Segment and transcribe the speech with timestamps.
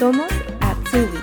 [0.00, 1.20] Somos Atsubis.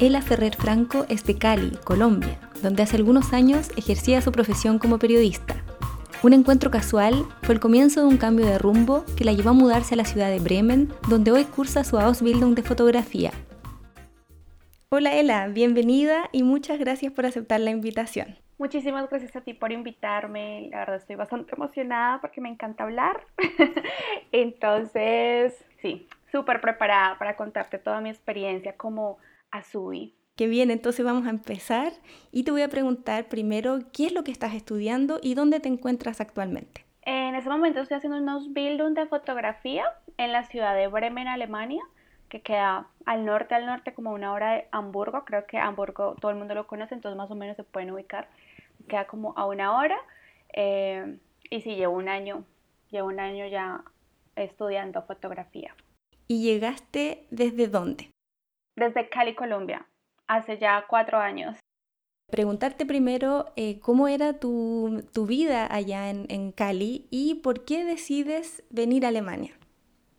[0.00, 4.98] Ela Ferrer Franco es de Cali, Colombia, donde hace algunos años ejercía su profesión como
[4.98, 5.62] periodista.
[6.22, 9.52] Un encuentro casual fue el comienzo de un cambio de rumbo que la llevó a
[9.52, 13.30] mudarse a la ciudad de Bremen, donde hoy cursa su Ausbildung de fotografía.
[14.88, 18.38] Hola Ela, bienvenida y muchas gracias por aceptar la invitación.
[18.58, 20.68] Muchísimas gracias a ti por invitarme.
[20.70, 23.26] La verdad estoy bastante emocionada porque me encanta hablar.
[24.32, 29.18] Entonces, sí, súper preparada para contarte toda mi experiencia como
[29.50, 30.14] Azubi.
[30.36, 31.92] Qué bien, entonces vamos a empezar
[32.30, 35.68] y te voy a preguntar primero qué es lo que estás estudiando y dónde te
[35.70, 36.84] encuentras actualmente.
[37.00, 39.84] En este momento estoy haciendo un Ausbildung de fotografía
[40.18, 41.82] en la ciudad de Bremen, Alemania,
[42.28, 45.24] que queda al norte, al norte, como una hora de Hamburgo.
[45.24, 48.28] Creo que Hamburgo todo el mundo lo conoce, entonces más o menos se pueden ubicar
[48.88, 49.98] queda como a una hora.
[50.52, 51.18] Eh,
[51.50, 52.44] y sí, llevo un año,
[52.90, 53.84] llevo un año ya
[54.36, 55.74] estudiando fotografía.
[56.28, 58.10] ¿Y llegaste desde dónde?
[58.76, 59.86] Desde Cali, Colombia,
[60.26, 61.58] hace ya cuatro años.
[62.30, 67.84] Preguntarte primero eh, cómo era tu, tu vida allá en, en, Cali y por qué
[67.84, 69.56] decides venir a Alemania.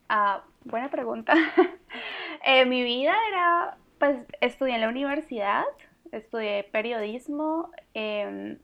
[0.08, 1.34] Ah, buena pregunta.
[2.46, 5.66] eh, mi vida era, pues estudié en la universidad,
[6.12, 8.58] estudié periodismo em,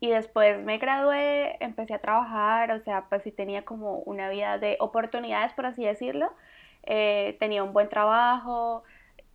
[0.00, 4.58] y después me gradué, empecé a trabajar, o sea, pues sí tenía como una vida
[4.58, 6.32] de oportunidades, por así decirlo.
[6.84, 8.82] Eh, tenía un buen trabajo,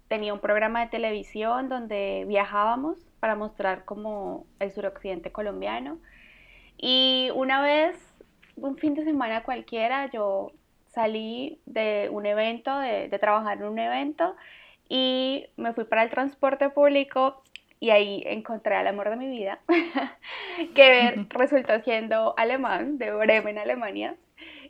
[0.09, 5.99] tenía un programa de televisión donde viajábamos para mostrar como el suroccidente colombiano.
[6.77, 7.97] Y una vez,
[8.57, 10.51] un fin de semana cualquiera, yo
[10.87, 14.35] salí de un evento, de, de trabajar en un evento
[14.89, 17.41] y me fui para el transporte público
[17.79, 19.59] y ahí encontré al amor de mi vida,
[20.75, 24.15] que resultó siendo alemán, de Bremen, Alemania,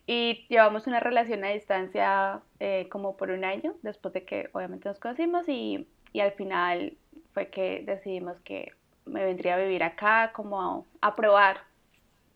[0.06, 4.90] y llevamos una relación a distancia eh, como por un año, después de que obviamente
[4.90, 6.98] nos conocimos y, y, al final
[7.34, 8.72] fue que decidimos que
[9.06, 11.62] me vendría a vivir acá como a, a probar.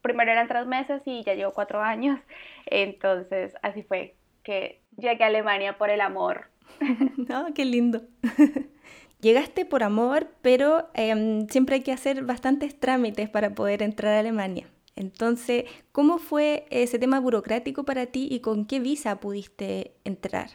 [0.02, 2.20] Primero eran tres meses y ya llevo cuatro años,
[2.66, 6.51] entonces así fue que llegué a Alemania por el amor
[7.30, 8.02] no, qué lindo.
[9.22, 14.20] Llegaste por amor, pero em, siempre hay que hacer bastantes trámites para poder entrar a
[14.20, 14.68] Alemania.
[14.96, 20.50] Entonces, ¿cómo fue ese tema burocrático para ti y con qué visa pudiste entrar?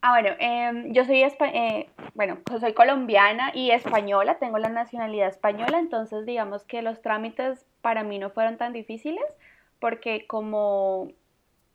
[0.00, 5.78] Ah, bueno, em, yo soy, eh, bueno, soy colombiana y española, tengo la nacionalidad española,
[5.80, 9.24] entonces digamos que los trámites para mí no fueron tan difíciles
[9.80, 11.08] porque como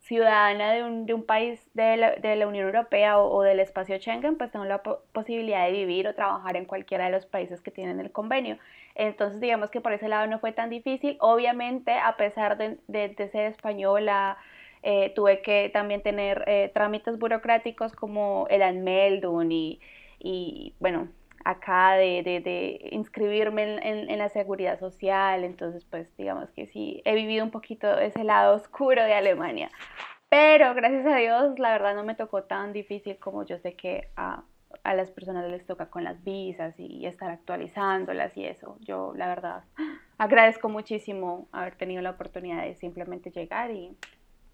[0.03, 3.97] ciudadana de un, de un país de la, de la, Unión Europea o, del espacio
[3.97, 7.71] Schengen, pues tengo la posibilidad de vivir o trabajar en cualquiera de los países que
[7.71, 8.57] tienen el convenio.
[8.95, 11.17] Entonces, digamos que por ese lado no fue tan difícil.
[11.21, 14.37] Obviamente, a pesar de, de, ser española,
[14.83, 19.79] eh, tuve que también tener eh, trámites burocráticos como el Anmeldung y,
[20.19, 21.07] y bueno,
[21.45, 26.67] acá de, de, de inscribirme en, en, en, la seguridad social, entonces pues digamos que
[26.67, 29.69] sí, he vivido un poquito ese lado oscuro de Alemania,
[30.29, 34.09] pero gracias a Dios la verdad no me tocó tan difícil como yo sé que
[34.15, 34.43] a,
[34.83, 39.27] a las personas les toca con las visas y, estar actualizándolas y eso, yo la
[39.27, 39.63] verdad
[40.17, 43.95] agradezco muchísimo haber tenido la oportunidad de simplemente llegar y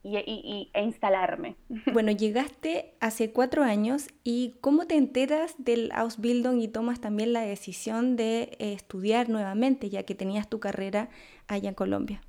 [0.03, 1.55] y, y, e instalarme.
[1.93, 7.41] Bueno, llegaste hace cuatro años y ¿cómo te enteras del Ausbildung y tomas también la
[7.41, 11.09] decisión de eh, estudiar nuevamente, ya que tenías tu carrera
[11.47, 12.21] allá en Colombia?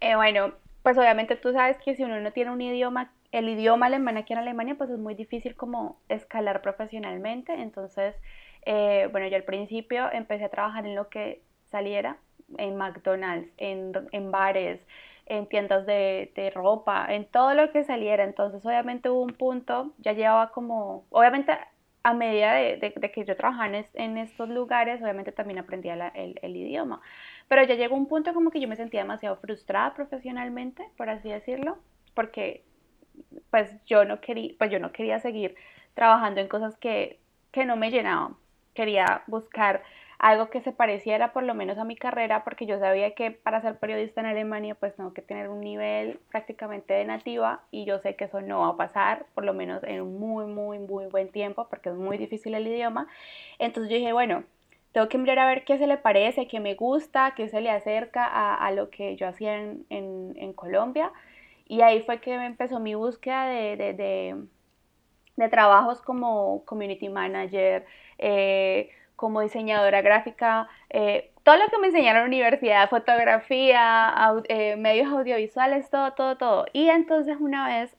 [0.00, 3.86] Eh, bueno, pues obviamente tú sabes que si uno no tiene un idioma, el idioma
[3.86, 7.54] alemán aquí en Alemania, pues es muy difícil como escalar profesionalmente.
[7.54, 8.16] Entonces,
[8.66, 12.16] eh, bueno, yo al principio empecé a trabajar en lo que saliera,
[12.58, 14.84] en McDonald's, en, en bares,
[15.32, 18.22] en tiendas de, de, ropa, en todo lo que saliera.
[18.24, 21.52] Entonces, obviamente hubo un punto, ya llevaba como, obviamente
[22.02, 26.56] a medida de, de, que yo trabajaba en, estos lugares, obviamente también aprendía el, el,
[26.56, 27.00] idioma.
[27.48, 31.30] Pero ya llegó un punto como que yo me sentía demasiado frustrada profesionalmente, por así
[31.30, 31.78] decirlo,
[32.14, 32.64] porque
[33.50, 35.54] pues yo no quería, pues yo no quería seguir
[35.94, 37.20] trabajando en cosas que,
[37.52, 38.36] que no me llenaban.
[38.74, 39.82] Quería buscar
[40.22, 43.60] algo que se pareciera por lo menos a mi carrera, porque yo sabía que para
[43.60, 47.98] ser periodista en Alemania pues tengo que tener un nivel prácticamente de nativa y yo
[47.98, 51.06] sé que eso no va a pasar, por lo menos en un muy, muy, muy
[51.06, 53.08] buen tiempo, porque es muy difícil el idioma.
[53.58, 54.44] Entonces yo dije, bueno,
[54.92, 57.70] tengo que mirar a ver qué se le parece, qué me gusta, qué se le
[57.70, 61.10] acerca a, lo que yo hacía en, en, en, Colombia.
[61.66, 64.36] Y ahí fue que empezó mi búsqueda de, de, de,
[65.36, 67.86] de trabajos como community manager,
[68.18, 68.90] eh,
[69.22, 74.12] como diseñadora gráfica, eh, todo lo que me enseñaron en la universidad, fotografía,
[74.48, 76.66] eh, medios audiovisuales, todo, todo, todo.
[76.72, 77.96] Y entonces una vez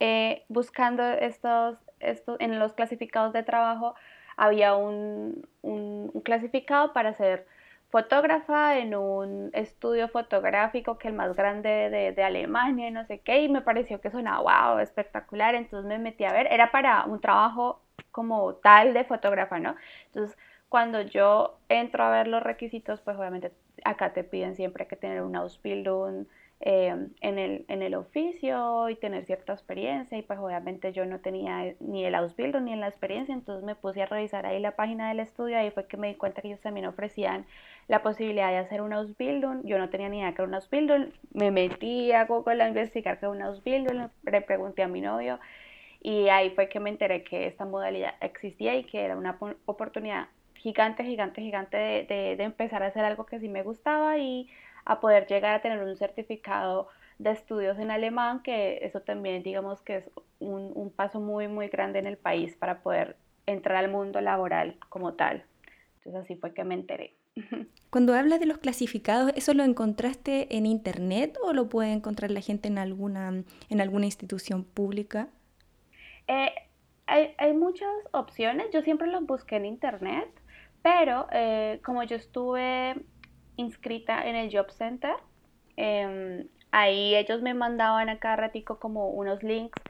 [0.00, 3.94] eh, buscando estos, estos, en los clasificados de trabajo,
[4.38, 7.46] había un, un, clasificado para ser
[7.90, 13.42] fotógrafa en un estudio fotográfico que el más grande de, de, Alemania, no sé qué,
[13.42, 17.20] y me pareció que sonaba wow, espectacular, entonces me metí a ver, era para un
[17.20, 19.76] trabajo como tal de fotógrafa, ¿no?
[20.06, 20.38] Entonces
[20.72, 23.52] cuando yo entro a ver los requisitos, pues obviamente
[23.84, 26.24] acá te piden siempre que tener una Ausbildung
[26.60, 31.20] eh, en, el, en el oficio y tener cierta experiencia y pues obviamente yo no
[31.20, 35.10] tenía ni el Ausbildung ni la experiencia, entonces me puse a revisar ahí la página
[35.10, 37.44] del estudio ahí fue que me di cuenta que ellos también ofrecían
[37.86, 41.10] la posibilidad de hacer una Ausbildung, yo no tenía ni idea que era una Ausbildung,
[41.34, 45.38] me metí a Google a investigar qué era una Ausbildung, le pregunté a mi novio
[46.00, 49.36] y ahí fue que me enteré que esta modalidad existía y que era una
[49.66, 50.28] oportunidad
[50.62, 54.48] gigante, gigante, gigante de, de, empezar a hacer algo que sí me gustaba y
[54.84, 56.88] a poder llegar a tener un certificado
[57.18, 61.68] de estudios en alemán, que eso también digamos que es un, un, paso muy, muy
[61.68, 63.16] grande en el país para poder
[63.46, 65.44] entrar al mundo laboral como tal.
[65.96, 67.16] Entonces así fue que me enteré.
[67.90, 72.40] Cuando hablas de los clasificados, ¿eso lo encontraste en internet o lo puede encontrar la
[72.40, 75.28] gente en alguna, en alguna institución pública?
[76.28, 76.52] Eh,
[77.06, 80.28] hay, hay, muchas opciones, yo siempre los busqué en internet.
[80.82, 82.96] Pero eh, como yo estuve
[83.56, 85.14] inscrita en el Job Center,
[85.76, 89.80] em, ahí ellos me mandaban a cada ratico como unos links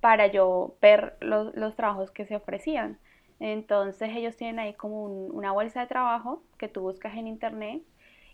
[0.00, 2.98] para yo ver los, los trabajos que se ofrecían.
[3.40, 7.82] Entonces ellos tienen ahí como una bolsa de trabajo que tú buscas en internet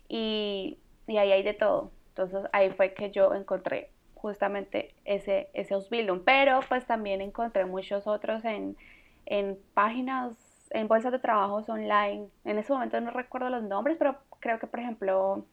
[0.07, 0.77] y,
[1.07, 1.91] y, ahí hay de todo.
[2.09, 8.07] Entonces ahí fue que yo encontré justamente ese, ese Ausbildung, pero pues también encontré muchos
[8.07, 8.77] otros en,
[9.25, 10.37] en páginas
[10.73, 12.27] en bolsas de trabajos online.
[12.43, 15.45] En ese momento no recuerdo los nombres, pero creo que, por ejemplo,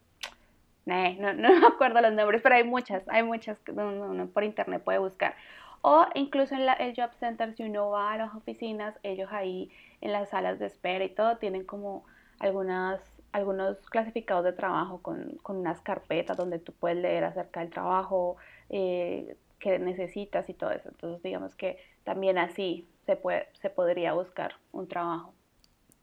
[0.87, 0.95] no,
[1.35, 4.99] no, me acuerdo los nombres, pero hay muchas, hay muchas que uno, por internet puede
[4.99, 5.35] buscar.
[5.83, 9.71] O incluso en la, el Job Center, si uno va a las oficinas, ellos ahí
[10.01, 12.05] en las salas de espera y todo tienen como
[12.39, 13.01] algunas,
[13.33, 18.37] algunos clasificados de trabajo con, con unas carpetas donde tú puedes leer acerca del trabajo
[18.69, 20.89] eh, que necesitas y todo eso.
[20.89, 25.35] Entonces, digamos que también así se, puede, se podría buscar un trabajo.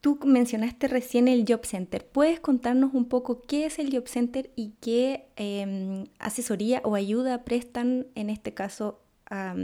[0.02, 2.06] Tú mencionaste recién el Job Center.
[2.06, 7.46] ¿Puedes contarnos un poco qué es el Job Center y qué em, asesoría o ayuda
[7.46, 9.00] prestan, en este caso,
[9.30, 9.56] a,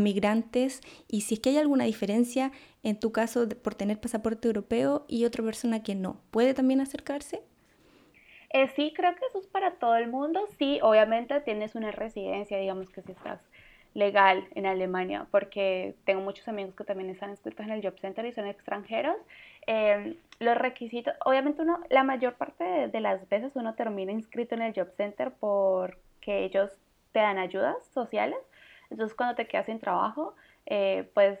[0.00, 0.80] migrantes?
[1.08, 2.50] Y si es que hay alguna diferencia
[2.82, 7.42] en tu caso por tener pasaporte europeo y otra persona que no, ¿puede también acercarse?
[8.50, 10.40] Eh, sí, creo que eso es para todo el mundo.
[10.58, 13.40] Sí, obviamente tienes una residencia, digamos que si estás
[13.94, 18.26] legal en Alemania, porque tengo muchos amigos que también están inscritos en el Job Center
[18.26, 19.16] y son extranjeros.
[19.66, 24.62] Em, los requisitos, obviamente uno, la mayor parte de, las veces uno termina inscrito en
[24.62, 26.72] el Job Center porque ellos
[27.12, 28.38] te dan ayudas sociales.
[28.90, 30.34] Entonces cuando te quedas sin trabajo,
[30.66, 31.38] eh, puedes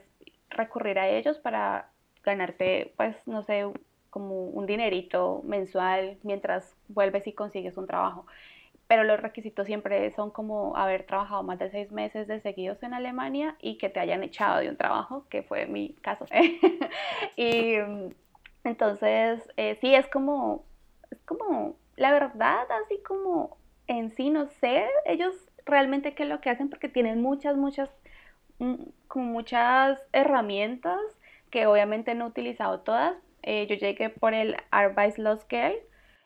[0.50, 1.90] recurrir a ellos para
[2.22, 3.66] ganarte, pues, no sé,
[4.10, 8.26] como un dinerito mensual mientras vuelves y consigues un trabajo
[8.86, 12.94] pero los requisitos siempre son como haber trabajado más de seis meses de seguidos en
[12.94, 16.26] Alemania y que te hayan echado de un trabajo, que fue mi caso.
[17.36, 17.76] y
[18.64, 20.64] entonces, eh, sí, es como,
[21.10, 25.34] es como, la verdad, así como en sí, no sé, ellos
[25.66, 27.90] realmente qué es lo que hacen porque tienen muchas, muchas,
[28.58, 28.74] mm,
[29.08, 31.00] como muchas herramientas
[31.50, 33.14] que obviamente no he utilizado todas.
[33.42, 35.78] Eh, yo llegué por el Arbeitslosgeld,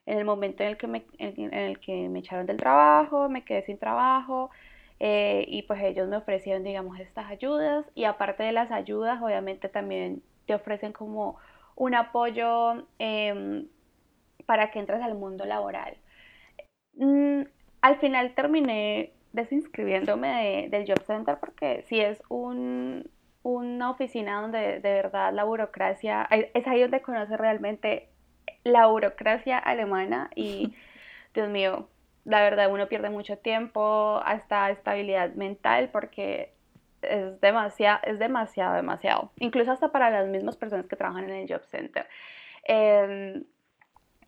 [0.09, 3.45] en el momento en el que me, en, el que me echaron del trabajo, me
[3.45, 4.51] quedé sin trabajo
[5.01, 9.69] eh, y pues ellos me ofrecieron, digamos, estas ayudas y aparte de las ayudas, obviamente
[9.69, 11.37] también te ofrecen como
[11.77, 13.69] un apoyo em,
[14.47, 15.99] para que entres al mundo laboral.
[16.95, 17.43] Mm,
[17.83, 23.11] al final terminé desinscribiéndome del Job Center porque si es un,
[23.43, 28.09] una oficina donde de verdad la burocracia, es ahí donde conoce realmente
[28.65, 30.75] la burocracia alemana y,
[31.35, 31.89] Dios mío,
[32.25, 36.53] la verdad uno pierde mucho tiempo, hasta estabilidad mental porque
[37.03, 39.33] es demasiado, es demasiado, demasiado.
[39.37, 42.07] Incluso hasta para las mismas personas que trabajan en el Job Center.
[42.65, 43.45] Em,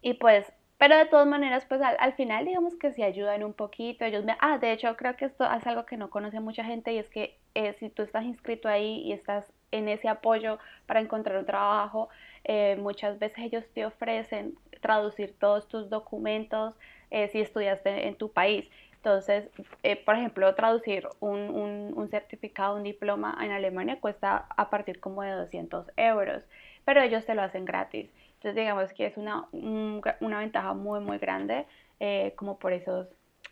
[0.02, 4.04] y pues, pero de todas maneras, pues al, final digamos que si ayudan un poquito.
[4.04, 6.92] Ellos me, ah, de hecho creo que esto es algo que no conoce mucha gente
[6.94, 11.00] y es que eh, si tú estás inscrito ahí y estás en ese apoyo para
[11.00, 12.08] encontrar un trabajo,
[12.44, 16.74] eh, muchas veces ellos te ofrecen traducir todos tus documentos
[17.10, 18.68] eh, si estudiaste en tu país.
[18.96, 19.48] Entonces,
[19.82, 25.00] eh, por ejemplo, traducir un, un, un, certificado, un diploma en Alemania cuesta a partir
[25.00, 26.44] como de 200 euros,
[26.84, 28.10] pero ellos te lo hacen gratis.
[28.34, 31.66] Entonces digamos que es una, una ventaja muy, muy grande
[32.00, 33.06] eh, como por esos,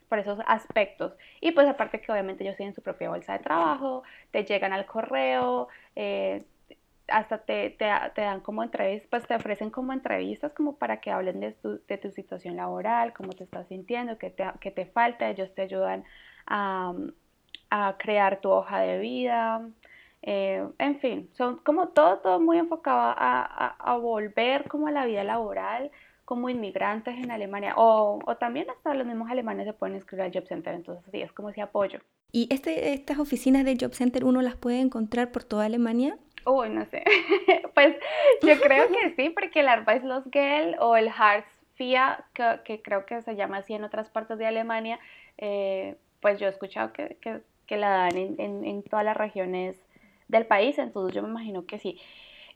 [0.09, 1.13] por esos aspectos.
[1.43, 4.87] Y pues aparte que obviamente ellos tienen su propia bolsa de trabajo, te llegan al
[4.87, 6.43] correo, eh,
[7.09, 11.11] hasta te, te, te, dan como entrevistas, pues te ofrecen como entrevistas como para que
[11.11, 14.87] hablen de tu, de tu situación laboral, cómo te estás sintiendo, qué te, qué te
[14.87, 16.05] falta, ellos te ayudan
[16.47, 16.95] a,
[17.71, 19.69] a crear tu hoja de vida,
[20.23, 24.91] eh, en fin, son como todo, todo muy enfocado a, a, a, volver como a
[24.91, 25.91] la vida laboral
[26.25, 30.33] como inmigrantes en Alemania o, o, también hasta los mismos alemanes se pueden inscribir al
[30.33, 32.01] Job Center, entonces sí, es como ese apoyo.
[32.31, 36.19] ¿Y este, estas oficinas del Job Center uno las puede encontrar por toda Alemania?
[36.49, 37.05] Uy, no sé.
[37.75, 37.95] pues
[38.43, 42.25] yo creo que sí, porque el Arbeitslosgeld o el Hartz FIA,
[42.65, 44.99] que, creo que se llama así en otras partes de Alemania,
[45.37, 47.19] eh, pues yo he escuchado que,
[47.67, 49.77] que, la dan en, en, todas las regiones
[50.29, 52.01] del país, entonces yo me imagino que sí.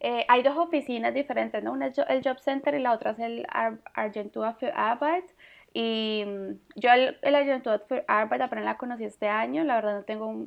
[0.01, 1.73] Eh, hay dos oficinas diferentes, ¿no?
[1.73, 5.27] Una es el Job Center y la otra es el Ar Argentua für Arbeit.
[5.75, 10.05] Y mm, yo el, el Agentur Arbeit apenas la conocí este año, la verdad no
[10.05, 10.47] tengo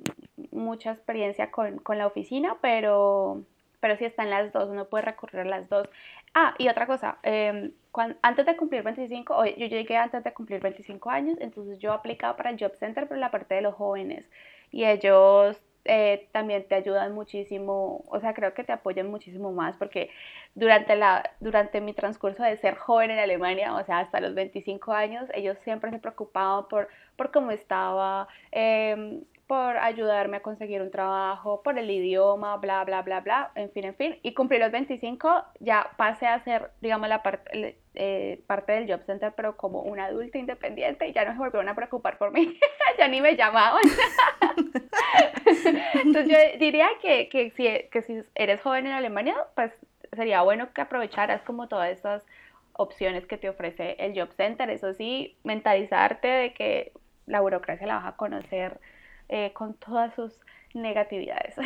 [0.56, 3.44] mucha experiencia con, con, la oficina, pero,
[3.80, 5.88] pero sí están las dos, uno puede recurrir a las dos.
[6.34, 10.62] Ah, y otra cosa, eh, cuando, antes de cumplir 25, yo llegué antes de cumplir
[10.62, 14.26] 25 años, entonces yo aplicaba para el Job Center, pero la parte de los jóvenes.
[14.72, 19.78] Y ellos eh, también te ayudan muchísimo, o sea, creo que te apoyan muchísimo más
[19.78, 20.10] porque
[20.56, 24.94] durante, la, durante mi transcurso de ser joven en Alemania, o sea, hasta los 25
[24.94, 30.90] años, ellos siempre se preocupaban por, por cómo estaba, eh, por ayudarme a conseguir un
[30.90, 34.18] trabajo, por el idioma, bla, bla, bla, bla, en fin, en fin.
[34.24, 39.06] Y cumplí los 25, ya pasé a ser, digamos, la parte, eh, parte del Job
[39.06, 42.58] Center, pero como una adulta independiente y ya no se volvieron a preocupar por mí,
[42.98, 43.84] ya ni me llamaban.
[45.94, 49.72] Entonces yo diría que, que, si, que si eres joven en Alemania, pues
[50.14, 52.26] sería bueno que aprovecharas como todas estas
[52.74, 54.72] opciones que te ofrece el Job Center.
[54.72, 56.94] Eso sí, mentalizarte de que
[57.28, 58.80] la burocracia la vas a conocer
[59.30, 60.34] eh, con todas sus
[60.74, 61.56] negatividades.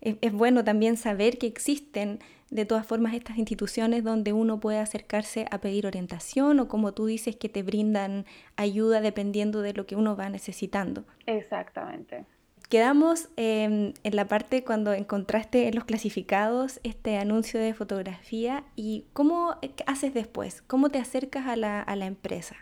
[0.00, 2.20] Es, es, bueno también saber que existen
[2.50, 7.06] de todas formas estas instituciones donde uno puede acercarse a pedir orientación o como tú
[7.06, 11.04] dices que te brindan ayuda dependiendo de lo que uno va necesitando.
[11.26, 12.26] Exactamente.
[12.68, 19.06] Quedamos eh, en la parte cuando encontraste en los clasificados este anuncio de fotografía y
[19.14, 19.56] cómo
[19.86, 22.56] haces después, cómo te acercas a la, a la empresa.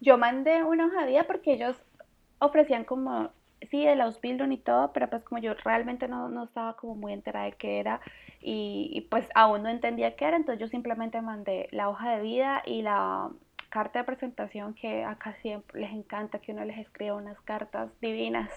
[0.00, 1.76] Yo mandé una hoja de vida porque ellos
[2.40, 3.30] ofrecían como,
[3.70, 7.12] sí, el Ausbildung y todo, pero pues como yo realmente no, no estaba como muy
[7.12, 8.00] enterada de qué era
[8.40, 12.22] y, y, pues aún no entendía qué era, entonces yo simplemente mandé la hoja de
[12.22, 13.30] vida y la
[13.70, 18.50] carta de presentación que acá siempre les encanta que uno les escriba unas cartas divinas.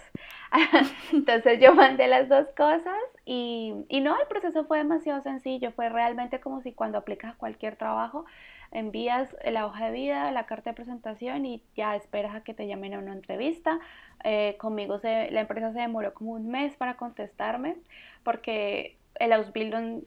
[1.13, 5.89] Entonces yo mandé las dos cosas y, y, no, el proceso fue demasiado sencillo, fue
[5.89, 8.25] realmente como si cuando aplicas cualquier trabajo
[8.73, 12.67] envías la hoja de vida, la carta de presentación y ya esperas a que te
[12.67, 13.79] llamen a una entrevista.
[14.23, 17.75] Eh, conmigo se, la empresa se demoró como un mes para contestarme
[18.23, 20.03] porque el Ausbildung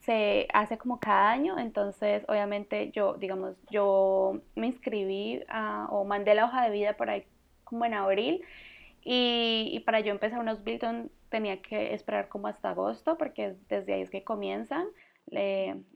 [0.00, 5.42] se hace como cada año, entonces obviamente yo, digamos, yo me inscribí
[5.90, 7.24] o mandé la hoja de vida por ahí
[7.64, 8.42] como en abril.
[9.02, 13.94] Y, y para yo empezar un Ausbildung tenía que esperar como hasta agosto porque desde
[13.94, 14.86] ahí es que comienzan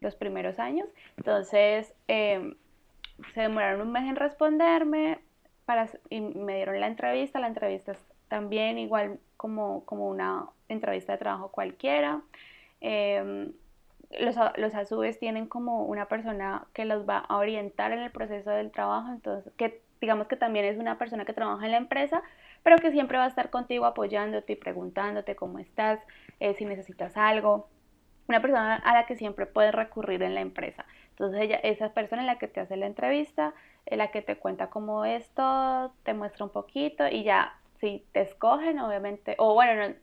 [0.00, 0.88] los primeros años.
[1.16, 2.54] Entonces, eh,
[3.34, 5.18] se demoraron un mes en responderme
[5.64, 7.40] para, y me dieron la entrevista.
[7.40, 7.98] La entrevista es
[8.28, 12.22] también igual como, como una entrevista de trabajo cualquiera.
[12.80, 13.52] Eh,
[14.18, 18.50] los, los azubes tienen como una persona que los va a orientar en el proceso
[18.50, 22.22] del trabajo, entonces que digamos que también es una persona que trabaja en la empresa,
[22.62, 26.00] pero que siempre va a estar contigo apoyándote y preguntándote cómo estás,
[26.40, 27.68] eh, si necesitas algo
[28.28, 30.84] una persona a la que siempre puedes recurrir en la empresa.
[31.10, 33.54] Entonces ella, esa persona en la que te hace la entrevista,
[33.86, 38.04] en la que te cuenta cómo es todo, te muestra un poquito y ya si
[38.12, 39.94] te escogen, obviamente, o bueno,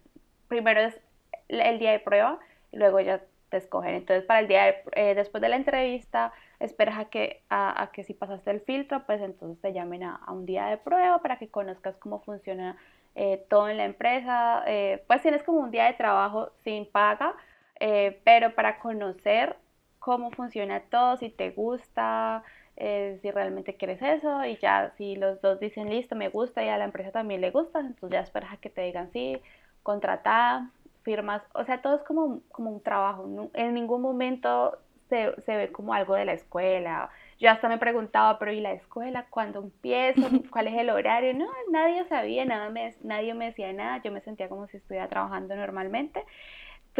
[0.48, 1.00] primero es
[1.48, 2.40] el día de prueba
[2.72, 3.96] y luego ya te escogen.
[3.96, 8.14] Entonces para el día eh, después de la entrevista esperas a que, a, que si
[8.14, 11.96] pasaste el filtro, pues entonces te llamen a, un día de prueba para que conozcas
[11.98, 12.78] cómo funciona
[13.16, 14.64] eh, todo en la empresa.
[14.68, 17.36] Eh, pues tienes como un día de trabajo sin paga
[17.80, 19.56] eh, pero para conocer
[20.00, 22.44] cómo funciona todo, si te gusta,
[22.78, 26.70] eh, si realmente quieres eso y ya si los dos dicen listo, me gusta y
[26.70, 29.42] a la empresa también le gusta, entonces ya esperas a que te digan sí,
[29.84, 30.70] contratada,
[31.04, 34.78] firmas, o sea, todo es como, como un trabajo, en ningún momento
[35.10, 37.10] se, se, ve como algo de la escuela.
[37.40, 39.26] Yo hasta me preguntaba, pero ¿y la escuela?
[39.30, 40.22] ¿Cuándo empiezo?
[40.52, 41.34] ¿Cuál es el horario?
[41.34, 45.08] No, nadie sabía, nada me, nadie me decía nada, yo me sentía como si estuviera
[45.08, 46.24] trabajando normalmente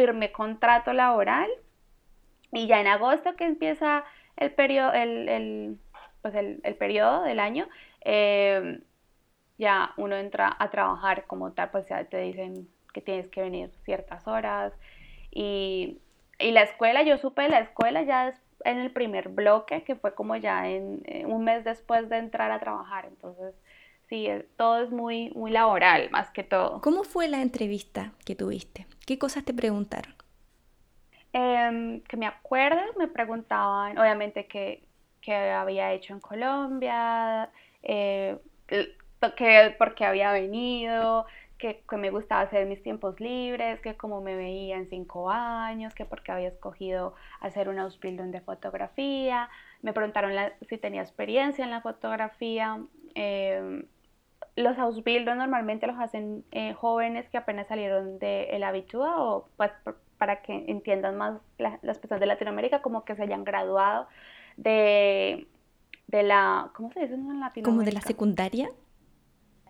[0.00, 1.50] firmé contrato laboral
[2.52, 4.04] Y ya en agosto que empieza
[4.36, 5.78] el periodo, el, el,
[6.22, 7.68] pues el, el periodo del año,
[8.00, 8.80] eh,
[9.58, 13.70] ya uno entra a trabajar como tal, pues ya te dicen que tienes que venir
[13.84, 14.72] ciertas horas.
[15.30, 15.98] Y,
[16.38, 20.14] y la escuela, yo supe de la escuela ya en el primer bloque, que fue
[20.14, 23.04] como ya en, eh, un mes después de entrar a trabajar.
[23.04, 23.54] Entonces,
[24.10, 26.82] sí, todo es muy, muy laboral más que todo.
[26.82, 28.86] ¿Cómo fue la entrevista que tuviste?
[29.06, 30.14] ¿Qué cosas te preguntaron?
[31.32, 34.82] Em, que me acuerdo, me preguntaban, obviamente, qué,
[35.32, 37.50] había hecho en Colombia,
[37.82, 38.36] eh,
[38.66, 41.24] que, por qué había venido,
[41.56, 46.04] que, me gustaba hacer mis tiempos libres, que cómo me veía en cinco años, que
[46.04, 49.48] por qué había escogido hacer un Ausbildung de fotografía.
[49.82, 50.32] Me preguntaron
[50.68, 52.80] si tenía experiencia en la fotografía.
[53.14, 53.84] Em,
[54.60, 59.70] los Ausbildung normalmente los hacen eh, jóvenes que apenas salieron de el Abitua o pues
[60.18, 64.06] para que entiendan más las personas de Latinoamérica, como que se hayan graduado
[64.58, 65.48] de,
[66.08, 67.64] de la, ¿cómo se dice en Latinoamérica?
[67.64, 68.70] Como de la secundaria.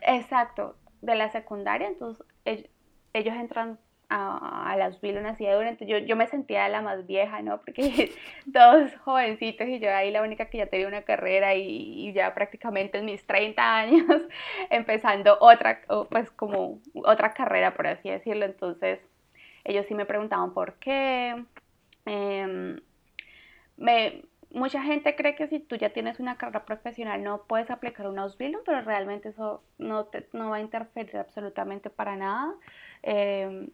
[0.02, 3.78] Exacto, de la secundaria, entonces ellos, entran
[4.10, 7.60] a, a las de durante, yo, yo me sentía la más vieja, ¿no?
[7.60, 8.12] Porque
[8.52, 12.34] todos jovencitos y yo ahí la única que ya tenía una carrera y, y, ya
[12.34, 14.04] prácticamente en mis 30 años
[14.70, 19.00] empezando otra, pues como otra carrera, por así decirlo, entonces
[19.64, 21.44] ellos sí me preguntaban por qué.
[22.04, 22.80] Em,
[23.76, 28.08] me, mucha gente cree que si tú ya tienes una carrera profesional no puedes aplicar
[28.08, 32.54] un Ausbildung, pero realmente eso no, te, no va a interferir absolutamente para nada.
[33.02, 33.68] Em,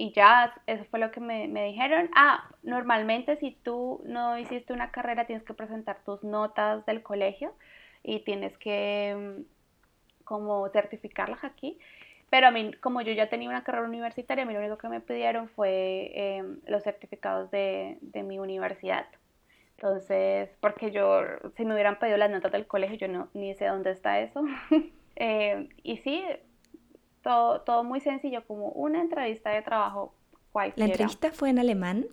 [0.00, 2.08] y ya, eso fue lo que me, me, dijeron.
[2.16, 7.52] Ah, normalmente si tú no hiciste una carrera tienes que presentar tus notas del colegio
[8.02, 9.44] y tienes que em,
[10.24, 11.78] como certificarlas aquí.
[12.30, 14.88] Pero a mí, como yo ya tenía una carrera universitaria, a mí lo único que
[14.88, 19.06] me pidieron fue em, los certificados de, de, mi universidad.
[19.76, 21.24] Entonces, porque yo,
[21.58, 24.42] si me hubieran pedido las notas del colegio, yo no, ni sé dónde está eso.
[25.16, 26.24] Em, y sí,
[27.22, 30.14] todo, todo muy sencillo, como una entrevista de trabajo
[30.52, 30.86] cualquiera.
[30.86, 32.06] ¿La entrevista fue en alemán?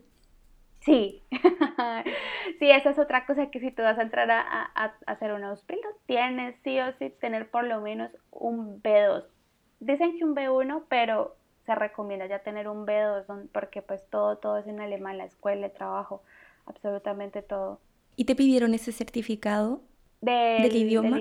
[0.81, 1.23] Sí,
[2.59, 5.33] sí, esa es otra cosa que si tú vas a entrar a, a, a hacer
[5.33, 9.25] un Ausbildung, tienes sí o sí tener por lo menos un B2
[9.79, 14.57] dicen que un B1, pero se recomienda ya tener un B2 porque pues todo, todo
[14.57, 16.23] es en alemán, la escuela, el trabajo,
[16.65, 17.79] absolutamente todo.
[18.15, 19.81] ¿Y te pidieron ese certificado
[20.21, 21.17] del, idioma?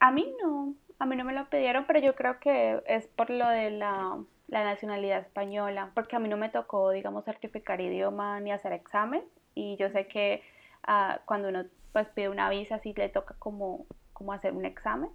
[0.00, 3.30] A mí no, a mí no me lo pidieron, pero yo creo que es por
[3.30, 8.50] lo de la, nacionalidad española, porque a mí no me tocó, digamos, certificar idioma ni
[8.50, 9.22] hacer examen,
[9.54, 10.42] y yo sé que
[10.84, 15.10] ah, cuando uno pues pide una visa sí le toca como, como hacer un examen,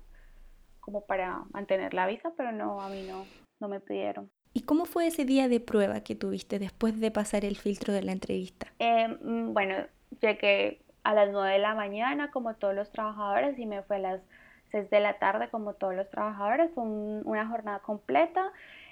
[0.80, 3.26] como para mantener la visa, pero no, a mí no,
[3.60, 4.30] no me pidieron.
[4.54, 8.04] ¿Y cómo fue ese día de prueba que tuviste después de pasar el filtro de
[8.04, 8.67] la entrevista?
[8.80, 9.76] Eh, mm, bueno,
[10.22, 14.00] llegué a las 9 de la mañana como todos los trabajadores y me fue a
[14.00, 14.22] las
[14.73, 16.69] 6 de la tarde como todos los trabajadores.
[16.75, 18.51] Fue una jornada completa.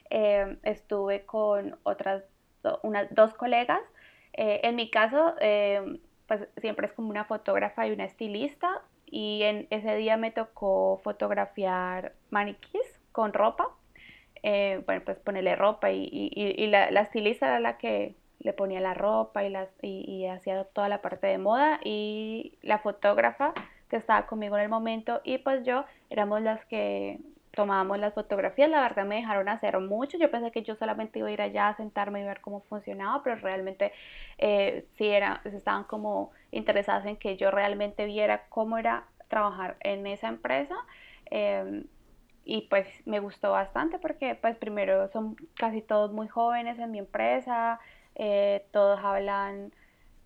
[0.09, 2.23] Eh, estuve con otras
[2.83, 3.81] unas, dos colegas.
[4.33, 5.35] Eh, en mi caso,
[6.27, 11.01] pues siempre es como una fotógrafa y una estilista y en ese día me tocó
[11.03, 13.67] fotografiar maniquís con ropa.
[14.41, 18.79] Eh, bueno, pues ponerle ropa y, y, la, la, estilista era la que le ponía
[18.79, 23.53] la ropa y, las, y, hacía toda la parte de moda y la fotógrafa
[23.91, 27.19] que estaba conmigo en el momento y pues yo éramos las que
[27.51, 31.27] tomábamos las fotografías, la verdad me dejaron hacer mucho, yo pensé que yo solamente iba
[31.27, 33.91] a ir allá a sentarme y ver cómo funcionaba, pero realmente
[34.37, 40.07] eh, sí era, estaban como interesadas en que yo realmente viera cómo era trabajar en
[40.07, 40.75] esa empresa
[41.25, 41.83] em,
[42.45, 46.99] y pues me gustó bastante porque pues primero son casi todos muy jóvenes en mi
[46.99, 47.81] empresa,
[48.15, 49.73] eh, todos hablan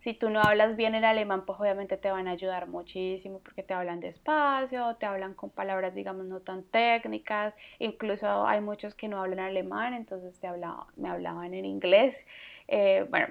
[0.06, 3.64] si tú no hablas bien el alemán, pues obviamente te van a ayudar muchísimo porque
[3.64, 7.52] te hablan despacio, te hablan con palabras, digamos, no tan técnicas.
[7.80, 12.14] Incluso hay muchos que no hablan alemán, entonces te hablaba, me hablaban en inglés.
[12.68, 13.26] Eh, bueno,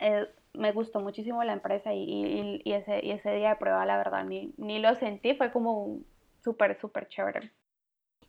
[0.00, 4.24] eh, me gustó muchísimo la empresa y, ese, y ese día de prueba, la verdad,
[4.24, 5.98] ni, ni lo sentí, fue como
[6.42, 7.50] súper, súper chévere.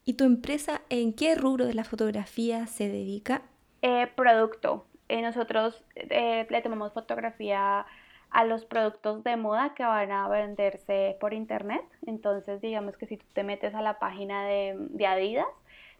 [0.03, 3.43] ¿Y tu empresa en qué rubro de la fotografía se dedica?
[3.81, 7.85] Eh, producto, eh, nosotros eh, le tomamos fotografía
[8.31, 11.83] a los productos de moda que van a venderse por internet.
[12.05, 15.47] Entonces, digamos que si tú te metes a la página de, Adidas,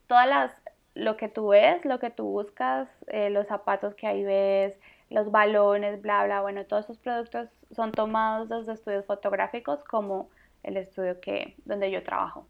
[0.07, 0.51] todas las,
[0.95, 4.73] lo que tú ves, lo que tú buscas, eh, los zapatos que ahí ves,
[5.09, 10.29] los balones, bla, bla, bueno, todos esos productos son tomados desde estudios fotográficos como
[10.63, 12.47] el estudio que, donde yo trabajo.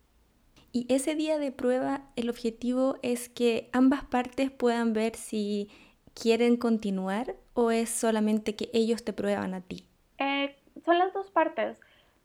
[0.71, 5.69] Y ese día de prueba, el objetivo es que ambas partes puedan ver si
[6.15, 9.87] quieren continuar o es solamente que ellos te prueban a ti?
[10.17, 11.79] Eh, son las dos partes.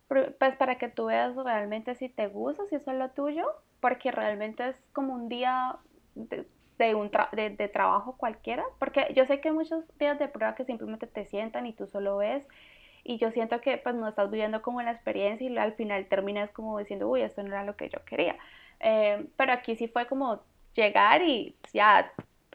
[0.09, 3.47] Pues para que tú veas realmente si te gusta, si es lo tuyo,
[3.81, 5.77] porque realmente es como un día
[6.15, 10.65] de, un de, trabajo cualquiera, porque yo sé que hay muchos días de prueba que
[10.65, 12.45] simplemente te sientan y tú solo ves
[13.05, 16.51] y yo siento que pues no estás viviendo como la experiencia y al final terminas
[16.51, 18.37] como diciendo, uy, esto no era lo que yo quería.
[18.81, 20.43] Eh, pero aquí sí fue como
[20.75, 22.13] llegar y ya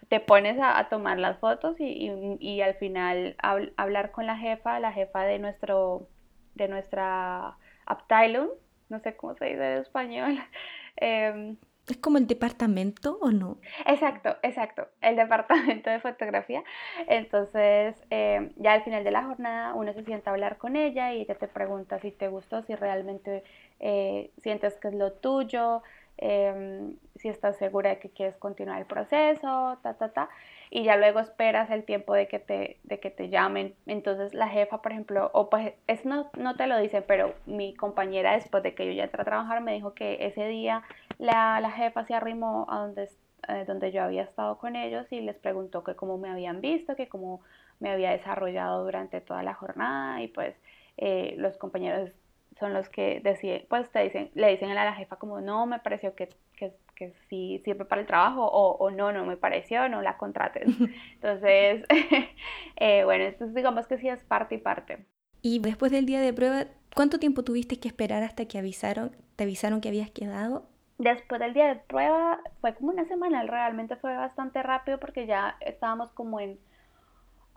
[0.09, 3.35] te pones a, tomar las fotos y, y, al final
[3.77, 6.07] hablar con la jefa, la jefa de nuestro
[6.55, 8.49] de nuestra Abteilung,
[8.89, 10.39] no sé cómo se dice en español.
[10.97, 11.57] Em,
[11.89, 13.59] ¿Es como el departamento o no?
[13.85, 16.63] Exacto, exacto, el departamento de fotografía.
[17.07, 21.13] Entonces, em, ya al final de la jornada uno se sienta a hablar con ella
[21.13, 23.43] y ella te pregunta si te gustó, si realmente
[23.81, 25.83] eh, sientes que es lo tuyo,
[26.17, 30.29] Em, si estás segura de que quieres continuar el proceso, ta, ta, ta,
[30.69, 33.75] y ya luego esperas el tiempo de que te, de que te llamen.
[33.85, 37.73] Entonces la jefa, por ejemplo, o pues eso no, no te lo dicen, pero mi
[37.75, 40.83] compañera después de que yo ya entré a trabajar me dijo que ese día
[41.17, 43.09] la, la jefa se arrimó a donde,
[43.49, 46.95] eh, donde yo había estado con ellos y les preguntó que cómo me habían visto,
[46.95, 47.41] que cómo
[47.79, 50.55] me había desarrollado durante toda la jornada y pues
[50.97, 52.11] eh, los compañeros
[52.59, 55.79] son los que deciden, pues te dicen, le dicen a la jefa como no, me
[55.79, 59.89] pareció que, que, que sí sirve para el trabajo o, o, no, no me pareció,
[59.89, 60.67] no la contrates.
[61.15, 61.85] Entonces,
[62.77, 65.05] eh, bueno, entonces digamos que sí es parte y parte.
[65.41, 69.43] Y después del día de prueba, ¿cuánto tiempo tuviste que esperar hasta que avisaron, te
[69.43, 70.65] avisaron que habías quedado?
[70.97, 75.57] Después del día de prueba fue como una semana, realmente fue bastante rápido porque ya
[75.59, 76.57] estábamos como en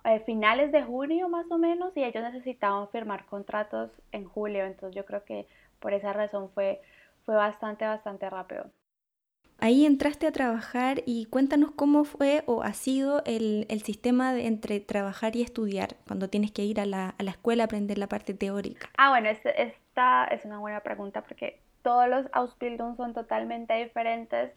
[0.04, 4.94] eh, finales de junio más o menos y ellos necesitaban firmar contratos en julio, entonces
[4.94, 5.46] yo creo que
[5.80, 6.80] por esa razón fue,
[7.24, 8.70] fue bastante, bastante rápido.
[9.60, 14.46] Ahí entraste a trabajar y cuéntanos cómo fue o ha sido el, el sistema de,
[14.46, 17.98] entre trabajar y estudiar cuando tienes que ir a la, a la escuela a aprender
[17.98, 18.88] la parte teórica.
[18.96, 24.52] Ah, bueno, esta es una buena pregunta porque todos los Ausbildung son totalmente diferentes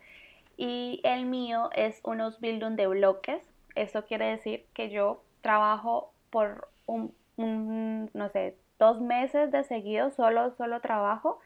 [0.56, 3.42] y el mío es un Ausbildung de bloques.
[3.74, 10.52] Eso quiere decir que yo trabajo por un, no sé, dos meses de seguido, solo,
[10.52, 11.40] solo trabajo.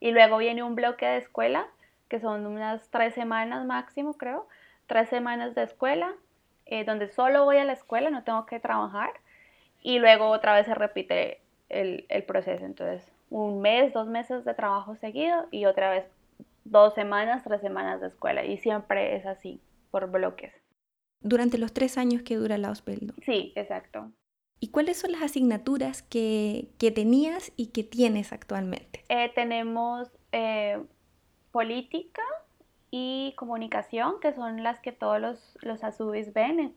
[0.00, 1.66] Y luego viene un bloque de escuela,
[2.08, 4.46] que son unas tres semanas máximo, creo.
[4.86, 6.12] Tres semanas de escuela,
[6.66, 9.12] eh, donde solo voy a la escuela, no tengo que trabajar.
[9.80, 12.64] Y luego otra vez se repite el, el proceso.
[12.64, 16.04] Entonces, un mes, dos meses de trabajo seguido y otra vez
[16.64, 18.44] dos semanas, tres semanas de escuela.
[18.44, 19.60] Y siempre es así,
[19.90, 20.61] por bloques
[21.22, 23.16] durante los tres años que dura la Ausbildung.
[23.24, 24.10] Sí, exacto.
[24.60, 29.02] ¿Y cuáles son las asignaturas que, que tenías y que tienes actualmente?
[29.08, 30.80] Eh, tenemos eh,
[31.50, 32.22] política
[32.92, 36.74] y comunicación, que son las que todos los, los azubis ven,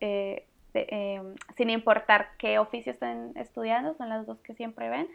[0.00, 5.08] eh, em, sin importar qué oficio estén estudiando, son las dos que siempre ven.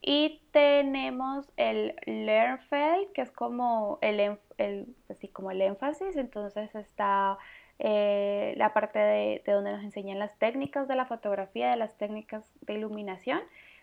[0.00, 7.38] Y tenemos el Learnfeld, que es como el, el, así como el énfasis, entonces está
[7.86, 12.42] eh, la parte de, donde nos enseñan las técnicas de la fotografía, de las técnicas
[12.62, 13.40] de iluminación.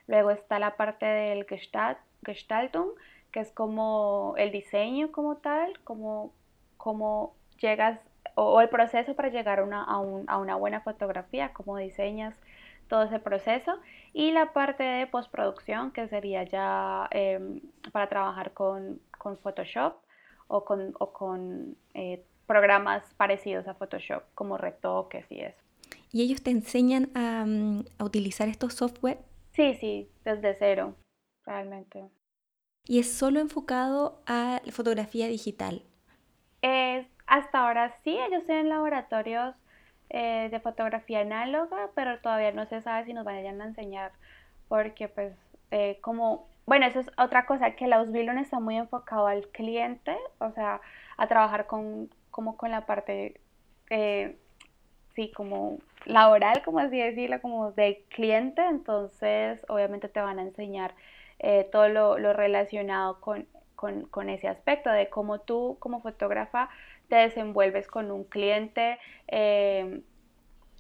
[0.08, 2.90] Luego está la parte del Gestalt, Gestaltung,
[3.32, 6.34] que es como el diseño como tal, como,
[6.78, 8.00] como llegas,
[8.34, 10.00] o, el proceso para llegar a una, a,
[10.40, 12.34] una buena fotografía, cómo diseñas
[12.88, 13.78] todo ese proceso.
[14.14, 17.62] Y la parte de postproducción, que sería ya em,
[17.92, 19.94] para trabajar con, con, Photoshop
[20.48, 25.64] o con, o con eh, programas parecidos a Photoshop, como retoques y eso.
[26.12, 29.20] ¿Y ellos te enseñan a, mm, utilizar estos software?
[29.54, 30.96] Sí, sí, desde cero,
[31.46, 32.10] realmente.
[32.86, 35.84] ¿Y es solo enfocado a la fotografía digital?
[37.26, 39.56] hasta ahora sí, ellos tienen laboratorios
[40.10, 44.12] eh, de fotografía análoga, pero todavía no se sabe si nos vayan a enseñar,
[44.68, 45.34] porque pues
[45.72, 50.16] eh, como, bueno, eso es otra cosa, que la Ausbildung está muy enfocado al cliente,
[50.40, 50.82] o sea,
[51.16, 53.40] a trabajar con como con la parte,
[53.90, 54.38] eh,
[55.16, 60.96] sí, como laboral, como así decirlo, como de cliente, entonces obviamente te van a enseñar
[61.40, 63.48] eh, todo lo, relacionado con,
[64.30, 66.70] ese aspecto de cómo tú como fotógrafa
[67.10, 70.02] te desenvuelves con un cliente eh,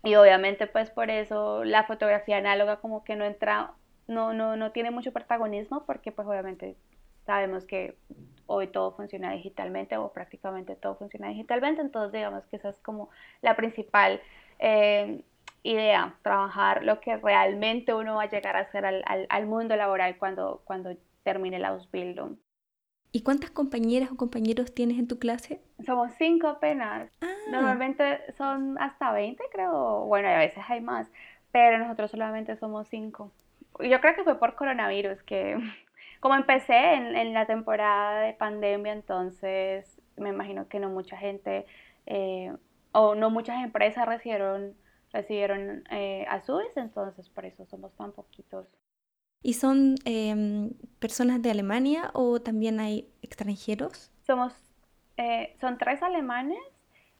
[0.03, 3.73] y obviamente pues por eso la fotografía análoga como que no entra,
[4.07, 6.75] no, no, no tiene mucho protagonismo porque pues obviamente
[7.25, 7.95] sabemos que
[8.51, 13.09] hoy todo funciona digitalmente o prácticamente todo funciona digitalmente, entonces digamos que esa es como
[13.41, 14.21] la principal
[14.59, 15.23] eh,
[15.63, 20.17] idea, trabajar lo que realmente uno va a llegar a hacer al, al, mundo laboral
[20.17, 22.37] cuando, cuando termine la Ausbildung.
[23.11, 25.61] ¿Y cuántas compañeras o compañeros tienes en tu clase?
[25.85, 27.11] Somos cinco apenas.
[27.21, 27.27] Ah.
[27.49, 30.05] Normalmente son hasta 20, creo.
[30.05, 31.07] Bueno, a veces hay más,
[31.51, 33.31] pero nosotros solamente somos cinco.
[33.79, 35.57] Yo creo que fue por coronavirus, que
[36.21, 41.65] como empecé en, la temporada de pandemia, entonces me imagino que no mucha gente
[42.05, 42.55] eh,
[42.91, 44.75] o no muchas empresas recibieron,
[45.11, 46.27] recibieron eh,
[46.75, 48.67] entonces por eso somos tan poquitos.
[49.41, 54.11] ¿Y son em, personas de Alemania o también hay extranjeros?
[54.27, 54.53] Somos,
[55.17, 56.59] eh, son tres alemanes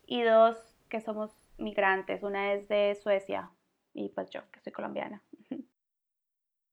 [0.06, 0.58] y dos
[0.90, 2.22] que somos migrantes.
[2.22, 3.50] Una es de Suecia
[3.96, 5.24] y pues yo, que soy colombiana.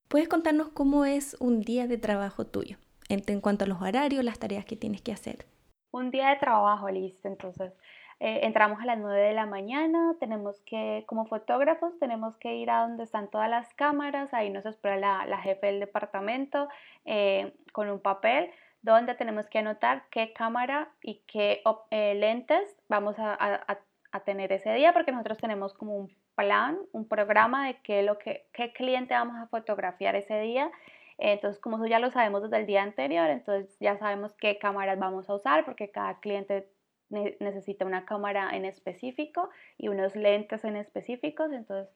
[0.09, 2.77] ¿Puedes contarnos cómo es un día de trabajo tuyo
[3.09, 5.45] en, en cuanto a los horarios, las tareas que tienes que hacer?
[5.91, 7.27] Un día de trabajo, listo.
[7.27, 7.73] Entonces,
[8.19, 12.71] eh, entramos a las 9 de la mañana, tenemos que, como fotógrafos, tenemos que ir
[12.71, 16.69] a donde están todas las cámaras, ahí nos espera la, jefe del departamento
[17.05, 18.49] eh, con un papel
[18.81, 23.79] donde tenemos que anotar qué cámara y qué eh, lentes vamos a,
[24.21, 28.47] tener ese día, porque nosotros tenemos como un plan, un programa de qué, lo que,
[28.53, 30.71] qué cliente vamos a fotografiar ese día.
[31.19, 34.97] Entonces, como eso ya lo sabemos desde el día anterior, entonces ya sabemos qué cámaras
[34.97, 36.69] vamos a usar, porque cada cliente
[37.09, 41.93] necesita una cámara en específico y unos lentes en específicos, entonces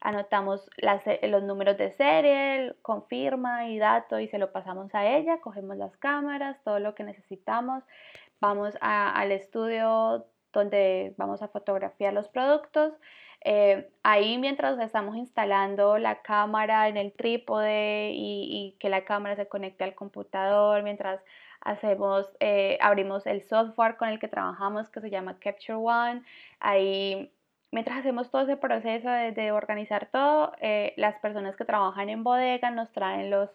[0.00, 0.68] anotamos
[1.22, 5.96] los números de serie, confirma y dato y se lo pasamos a ella, cogemos las
[5.96, 7.84] cámaras, todo lo que necesitamos,
[8.40, 12.94] vamos al estudio donde vamos a fotografiar los productos.
[13.44, 19.48] Eh, ahí mientras estamos instalando la cámara en el trípode y, que la cámara se
[19.48, 21.20] conecte al computador, mientras
[21.60, 26.22] hacemos, eh, abrimos el software con el que trabajamos que se llama Capture One.
[26.60, 27.32] Ahí,
[27.72, 32.70] mientras hacemos todo ese proceso de, organizar todo, eh, las personas que trabajan en bodega
[32.70, 33.50] nos traen los,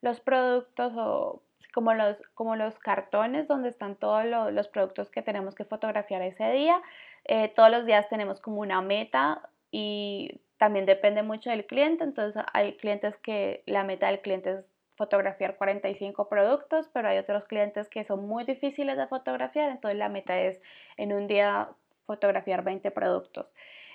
[0.00, 1.42] los productos o
[1.74, 6.50] como los, como los cartones donde están todos los, productos que tenemos que fotografiar ese
[6.52, 6.80] día.
[7.24, 12.42] Eh, todos los días tenemos como una meta y también depende mucho del cliente, entonces
[12.52, 14.64] hay clientes que la meta del cliente es
[14.96, 20.08] fotografiar 45 productos, pero hay otros clientes que son muy difíciles de fotografiar, entonces la
[20.08, 20.58] meta es
[20.96, 21.68] en un día
[22.06, 23.52] fotografiar 20 productos.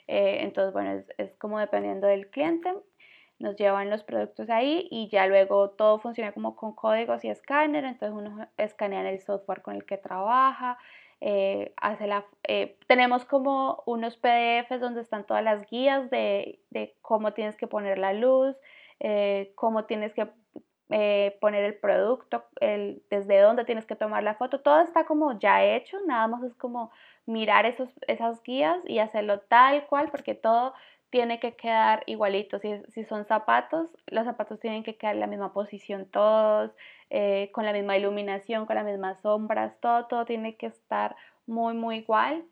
[0.08, 2.72] Eh, entonces, bueno, es, es, como dependiendo del cliente,
[3.42, 7.84] nos llevan los productos ahí y ya luego todo funciona como con códigos y escáner,
[7.86, 10.78] entonces uno escanea el software con el que trabaja,
[11.20, 16.96] eh, hace la, eh, tenemos como unos PDFs donde están todas las guías de, de
[17.02, 18.56] cómo tienes que poner la luz,
[19.56, 20.28] cómo tienes que
[20.94, 25.40] eh, poner el producto, el, desde dónde tienes que tomar la foto, todo está como
[25.40, 26.92] ya hecho, nada más es como
[27.26, 30.74] mirar esos, esas guías y hacerlo tal cual, porque todo
[31.12, 32.58] tiene que quedar igualito.
[32.60, 36.72] Si, si son zapatos, los zapatos tienen que quedar en la misma posición todos,
[37.10, 41.74] eh, con la misma iluminación, con las mismas sombras, todo, todo tiene que estar muy,
[41.74, 42.44] muy igual.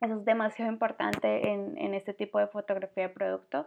[0.00, 3.66] Eso es demasiado importante en, en este tipo de fotografía de producto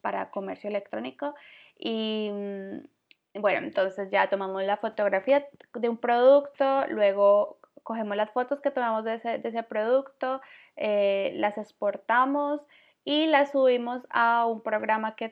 [0.00, 1.34] para comercio electrónico.
[1.78, 8.60] Y mm, bueno, entonces ya tomamos la fotografía de un producto, luego cogemos las fotos
[8.60, 10.40] que tomamos de ese, producto,
[10.76, 12.60] eh, las exportamos
[13.04, 15.28] y las subimos a un programa que,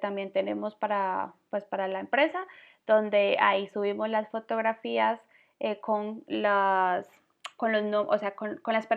[0.00, 2.46] también tenemos para, pues, para la empresa,
[2.86, 5.20] donde ahí subimos las fotografías
[5.58, 7.06] eh, con las,
[7.56, 8.88] con los, o sea, con, las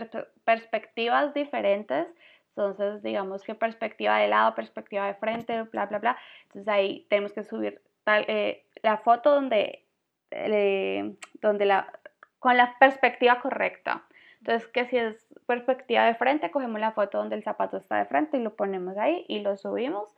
[0.45, 2.07] perspectivas diferentes.
[2.55, 6.17] Entonces, digamos que perspectiva de lado, perspectiva de frente, bla, bla, bla.
[6.43, 9.83] Entonces ahí tenemos que subir eh, la foto donde,
[10.31, 11.91] eh, donde la,
[12.39, 14.05] con la perspectiva correcta.
[14.43, 18.05] Entonces, que si es perspectiva de frente, cogemos la foto donde el zapato está de
[18.05, 20.13] frente y lo ponemos ahí y lo subimos.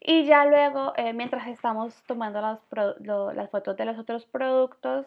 [0.00, 2.60] Y ya luego, eh, mientras estamos tomando las,
[3.50, 5.06] fotos de los otros productos,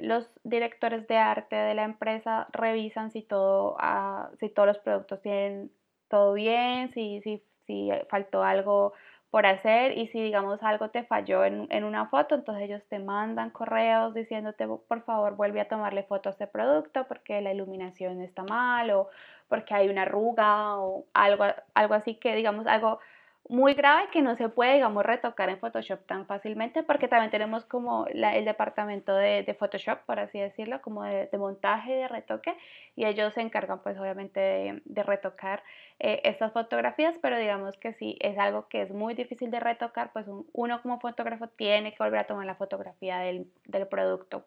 [0.00, 5.20] los directores de arte de la empresa revisan si, todo, ah, si todos los productos
[5.20, 5.72] tienen
[6.06, 8.92] todo bien, si, si, si faltó algo
[9.32, 12.98] por hacer y si digamos algo te falló en, en, una foto, entonces ellos te
[12.98, 18.20] mandan correos diciéndote por favor vuelve a tomarle foto a este producto porque la iluminación
[18.20, 19.08] está mal o
[19.48, 23.00] porque hay una arruga o algo, algo así que digamos algo
[23.48, 27.64] muy grave que no se puede, digamos, retocar en Photoshop tan fácilmente, porque también tenemos
[27.64, 32.56] como el departamento de, de, Photoshop, por así decirlo, como de, de, montaje, de retoque,
[32.94, 35.62] y ellos se encargan pues obviamente de, retocar
[35.98, 40.12] eh, estas fotografías, pero digamos que si es algo que es muy difícil de retocar,
[40.12, 44.46] pues uno como fotógrafo tiene que volver a tomar la fotografía del, del producto.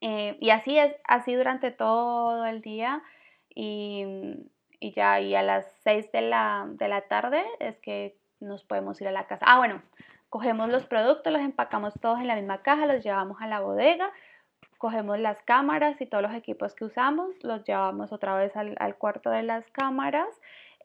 [0.00, 3.02] Eh, y así es, así durante todo el día,
[3.54, 4.04] y
[4.80, 9.00] y ya y a las 6 de la, de la tarde es que nos podemos
[9.00, 9.44] ir a la casa.
[9.48, 9.82] Ah, bueno,
[10.28, 14.10] cogemos los productos, los empacamos todos en la misma caja, los llevamos a la bodega,
[14.78, 19.30] cogemos las cámaras y todos los equipos que usamos, los llevamos otra vez al, cuarto
[19.30, 20.28] de las cámaras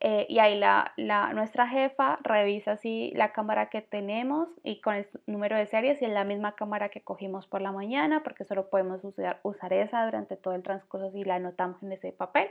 [0.00, 0.92] eh, y ahí la,
[1.32, 6.04] nuestra jefa revisa si la cámara que tenemos y con el número de serie si
[6.04, 10.04] es la misma cámara que cogimos por la mañana, porque solo podemos usar, usar esa
[10.04, 12.48] durante todo el transcurso si la anotamos en ese papel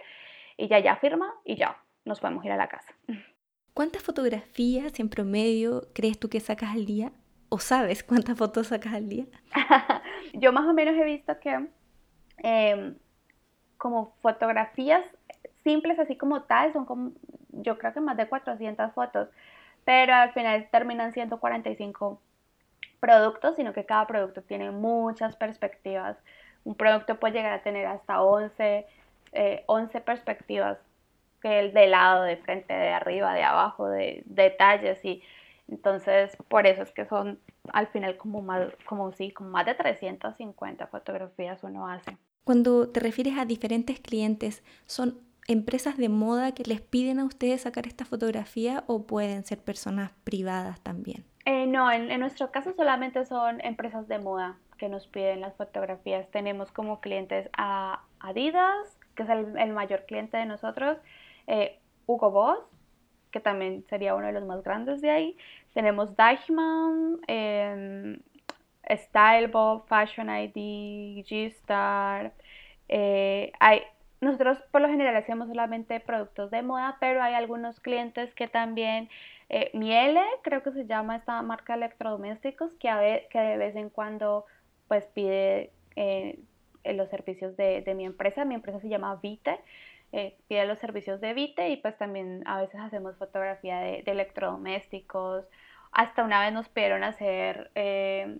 [0.58, 2.94] y ya ya firma y ya nos podemos ir a la casa.
[3.74, 7.12] ¿Cuántas fotografías en promedio crees tú que sacas al día?
[7.50, 9.26] ¿O sabes cuántas fotos sacas al día?
[10.34, 11.68] Yo más o menos he visto que
[12.38, 12.96] em,
[13.78, 15.04] como fotografías
[15.64, 17.12] simples así como tal son como
[17.50, 19.30] yo creo que más de 400 fotos,
[19.86, 22.20] pero al final terminan siendo 45
[23.00, 26.18] productos, sino que cada producto tiene muchas perspectivas.
[26.64, 28.88] Un producto puede llegar a tener hasta 11,
[29.68, 30.78] 11 eh, perspectivas
[31.42, 35.22] que el de lado, de frente, de arriba, de abajo, de detalles y
[35.68, 37.40] entonces por eso es que son
[37.72, 42.18] al final como más, como sí, como más de 350 fotografías uno hace.
[42.44, 47.62] Cuando te refieres a diferentes clientes, ¿son empresas de moda que les piden a ustedes
[47.62, 51.26] sacar esta fotografía o pueden ser personas privadas también?
[51.46, 56.30] Eh, no, en, nuestro caso solamente son empresas de moda que nos piden las fotografías.
[56.32, 60.98] Tenemos como clientes a Adidas, que es el el cliente de nosotros,
[61.48, 62.60] eh, Hugo Boss,
[63.32, 65.38] que también sería uno de los más grandes de ahí.
[65.74, 68.20] Tenemos Deichmann, eh,
[68.90, 72.34] Style Bob, Fashion ID, G-Star.
[72.90, 73.82] Eh, hay,
[74.22, 79.10] nosotros por lo general hacemos solamente productos de moda, pero hay algunos clientes que también,
[79.50, 83.90] eh, Miele, creo que se llama esta marca de electrodomésticos, que, que de vez en
[83.90, 84.46] cuando
[84.88, 86.40] pues pide eh,
[86.86, 88.46] los servicios de, de, mi empresa.
[88.46, 89.60] Mi empresa se llama Vite
[90.14, 95.44] eh, pide los servicios de Vite y pues también a veces hacemos fotografía de, electrodomésticos.
[95.92, 98.38] Hasta una vez nos pidieron hacer eh,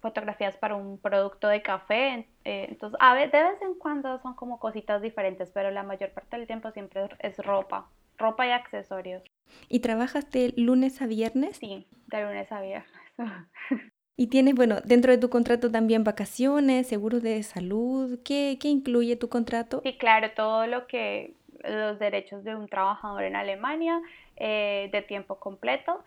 [0.00, 2.26] fotografías para un producto de café.
[2.44, 6.12] Eh, entonces, a ver, de vez en cuando son como cositas diferentes, pero la mayor
[6.12, 9.22] parte del tiempo siempre es ropa, ropa y accesorios.
[9.68, 11.58] ¿Y trabajas de lunes a viernes?
[11.58, 12.90] Sí, de lunes a viernes.
[14.16, 18.18] Y tienes, bueno, dentro de tu contrato también vacaciones, seguros de salud.
[18.24, 19.80] ¿Qué, qué incluye tu contrato?
[19.82, 24.00] Sí, claro, todo lo que los derechos de un trabajador en Alemania
[24.36, 26.04] eh, de tiempo completo.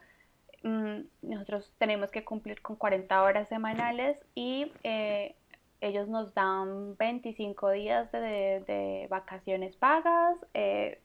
[0.64, 5.36] Mm, nosotros tenemos que cumplir con 40 horas semanales y eh,
[5.82, 11.00] ellos nos dan 25 días de, de, vacaciones pagas, eh,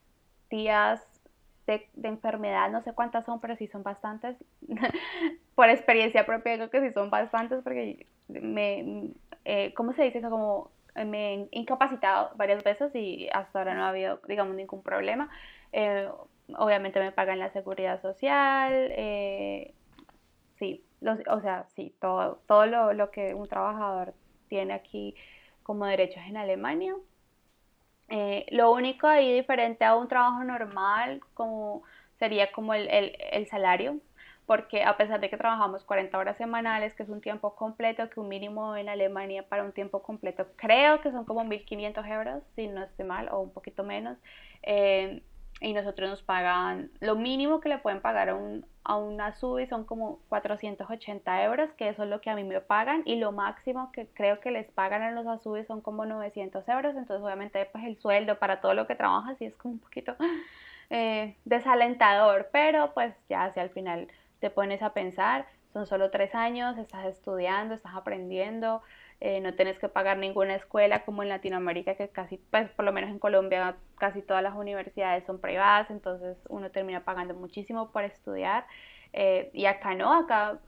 [0.49, 1.01] días
[1.93, 4.35] de, enfermedad, no sé cuántas son, pero sí son bastantes.
[5.55, 9.09] Por experiencia propia digo que sí son bastantes porque me,
[9.45, 10.29] eh, ¿cómo se dice eso?
[10.29, 15.29] Como me he incapacitado varias veces y hasta ahora no ha habido, digamos, ningún problema.
[15.71, 16.09] Eh,
[16.57, 19.73] obviamente me pagan la seguridad social, eh,
[20.59, 20.83] sí,
[21.27, 24.13] o sea, sí, todo, todo lo, lo que un trabajador
[24.47, 25.15] tiene aquí
[25.63, 26.95] como derechos en Alemania.
[28.11, 31.83] Eh, lo único ahí diferente a un trabajo normal como
[32.19, 33.99] sería como el, el, el, salario,
[34.45, 38.19] porque a pesar de que trabajamos 40 horas semanales, que es un tiempo completo, que
[38.19, 42.67] un mínimo en Alemania para un tiempo completo creo que son como 1.500 euros, si
[42.67, 44.17] no estoy mal, o un poquito menos,
[44.63, 45.23] eh,
[45.61, 49.67] y nosotros nos pagan, lo mínimo que le pueden pagar a, un, a una SUBI
[49.67, 53.31] son como 480 euros, que eso es lo que a mí me pagan, y lo
[53.31, 57.69] máximo que creo que les pagan a los ASUBI son como 900 euros, entonces obviamente
[57.71, 60.15] pues el sueldo para todo lo que trabajas sí es como un poquito
[60.89, 64.07] eh, desalentador, pero pues ya si al final
[64.39, 68.81] te pones a pensar, son solo tres años, estás estudiando, estás aprendiendo,
[69.21, 72.91] eh, no tienes que pagar ninguna escuela como en Latinoamérica, que casi, pues por lo
[72.91, 78.03] menos en Colombia casi todas las universidades son privadas, entonces uno termina pagando muchísimo por
[78.03, 78.65] estudiar.
[79.13, 80.59] Eh, y acá no, acá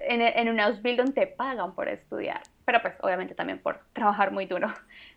[0.00, 4.46] en, en un Ausbildung te pagan por estudiar, pero pues obviamente también por trabajar muy
[4.46, 4.68] duro.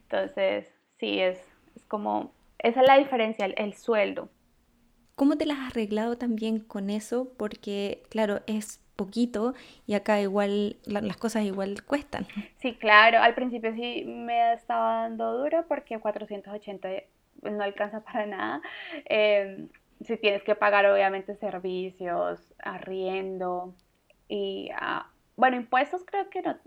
[0.04, 0.66] Entonces,
[1.00, 1.38] sí, es,
[1.76, 4.30] es como, esa es la diferencia, el, el sueldo.
[5.16, 7.34] ¿Cómo te las has arreglado también con eso?
[7.38, 9.54] Porque, claro, es poquito
[9.86, 12.28] y acá igual las cosas igual cuestan.
[12.58, 16.90] Sí, claro, al principio sí me estaba dando duro porque 480
[17.44, 18.62] no alcanza para nada.
[19.06, 19.70] Em,
[20.02, 23.74] si tienes que pagar obviamente servicios, arriendo
[24.28, 26.58] y ah, bueno, impuestos creo que no,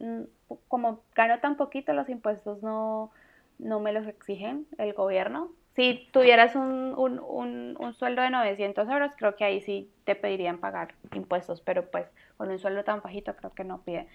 [0.69, 3.11] como gano tan poquito los impuestos no,
[3.59, 9.13] no me los exigen el gobierno, si tuvieras un, un, un, sueldo de 900 euros,
[9.17, 12.07] creo que ahí sí te pedirían pagar impuestos, pero pues
[12.37, 14.09] con un sueldo tan bajito creo que no pide.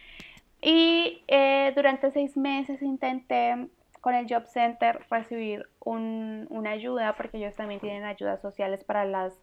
[0.62, 3.68] Y eh, durante seis meses intenté
[4.02, 9.06] con el Job Center recibir un, una ayuda, porque ellos también tienen ayudas sociales para,
[9.06, 9.34] las,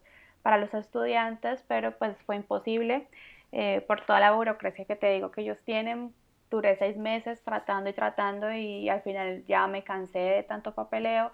[0.41, 3.07] para los estudiantes, pero pues fue imposible.
[3.51, 6.13] eh, por toda la burocracia que te digo que ellos tienen.
[6.49, 11.31] Duré seis meses tratando y tratando y al final ya me cansé de tanto papeleo.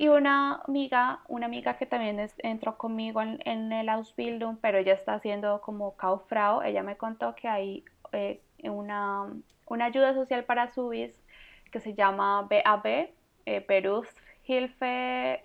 [0.00, 5.12] Y una amiga, una amiga que también entró conmigo en, el Ausbildung, pero ella está
[5.12, 9.30] haciendo como Kauffrau, ella me contó que hay eh, una,
[9.66, 11.12] una, ayuda social para subis
[11.70, 13.10] que se llama BAB,
[13.44, 15.44] eh, Berufshilfe,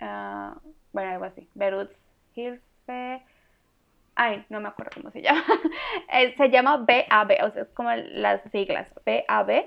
[0.00, 0.58] uh,
[0.94, 3.22] bueno, algo así, Berufshilfe,
[4.14, 5.44] ay, no me acuerdo cómo se llama,
[6.14, 9.66] eh, se llama BAB, o sea, es como las siglas, BAB,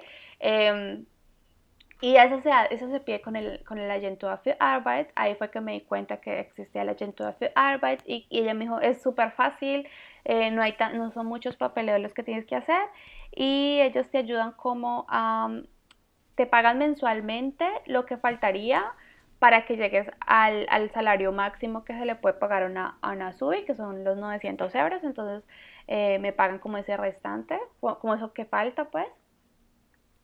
[2.04, 5.08] y eso se, eso se pide con el, con el Agentur für Arbeit.
[5.16, 8.54] Ahí fue que me di cuenta que existía el Agentur für Arbeit y, y ella
[8.54, 9.88] me dijo, es súper fácil,
[10.26, 12.82] eh, no, hay no son muchos papeleos los que tienes que hacer
[13.32, 15.62] y ellos te ayudan como a,
[16.36, 18.84] te pagan mensualmente lo que faltaría
[19.40, 23.12] para que llegues al, al salario máximo que se le puede pagar a una, a
[23.14, 25.48] una SUBI, que son los 900 euros, entonces
[25.88, 29.08] eh, me pagan como ese restante, como eso que falta pues.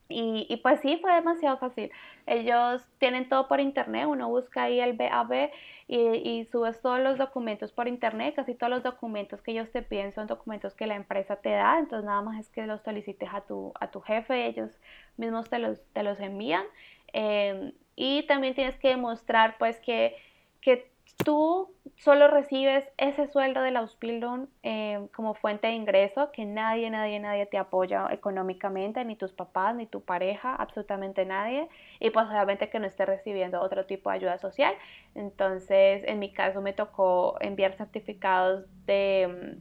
[0.10, 1.92] Y, y, pues sí, fue demasiado fácil.
[2.26, 5.52] Ellos tienen todo por internet, uno busca ahí el BAB
[5.88, 9.84] y, y, subes todos los documentos por internet, casi todos los documentos que ellos te
[9.84, 13.30] piden son documentos que la empresa te da, entonces nada más es que los solicites
[13.32, 14.72] a tu, a tu jefe, ellos
[15.18, 16.66] mismos te los, te los envían.
[17.14, 20.16] Em, y también tienes que demostrar pues que,
[20.62, 20.92] que
[21.24, 23.86] tú solo recibes ese sueldo de la
[24.64, 29.76] eh, como fuente de ingreso, que nadie, nadie, nadie te apoya económicamente, ni tus papás,
[29.76, 31.68] ni tu pareja, absolutamente nadie,
[32.00, 34.74] y pues obviamente que no esté recibiendo otro tipo de ayuda social.
[35.16, 39.58] Entonces, en mi caso me tocó enviar certificados de,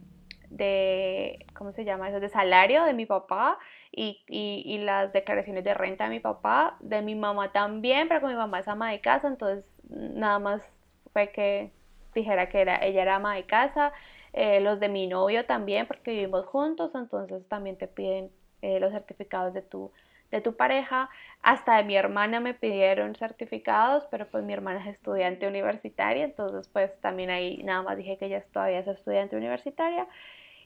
[0.51, 3.59] de ¿cómo se llama eso?, de salario de mi papá
[3.91, 8.31] y, y, las declaraciones de renta de mi papá, de mi mamá también, pero con
[8.31, 10.78] mi mamá es ama de casa, entonces nada más
[11.13, 11.71] fue que
[12.15, 13.93] dijera que era, ella era ama de casa,
[14.33, 18.31] eh, los de mi novio también, porque vivimos juntos, entonces también te piden
[18.63, 19.93] eh, los certificados de tu,
[20.31, 21.09] de tu pareja.
[21.43, 26.69] Hasta de mi hermana me pidieron certificados, pero pues mi hermana es estudiante universitaria, entonces
[26.73, 30.07] pues también ahí nada más dije que ella todavía es estudiante universitaria.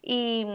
[0.03, 0.47] Y,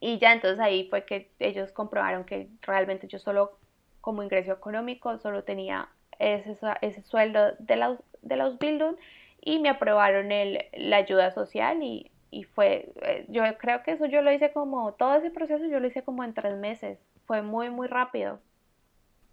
[0.00, 3.58] y ya entonces ahí fue que ellos comprobaron que realmente yo solo
[4.00, 8.96] como ingreso económico solo tenía ese, ese sueldo de la, de la Ausbildung
[9.40, 14.06] y me aprobaron el, la ayuda social y, y fue, eh, yo creo que eso
[14.06, 17.42] yo lo hice como, todo ese proceso yo lo hice como en tres meses, fue
[17.42, 18.40] muy, muy rápido.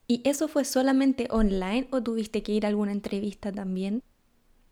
[0.07, 4.03] ¿Y eso fue solamente online o tuviste que ir a alguna entrevista también?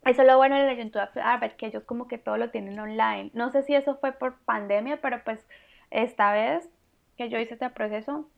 [0.04, 2.78] Eso es lo bueno de la Agentura Arbeit, que ellos como que todo lo tienen
[2.78, 3.30] online.
[3.32, 5.44] No sé si eso fue por pandemia, pero pues
[5.90, 6.68] esta vez
[7.16, 8.28] que yo hice este proceso,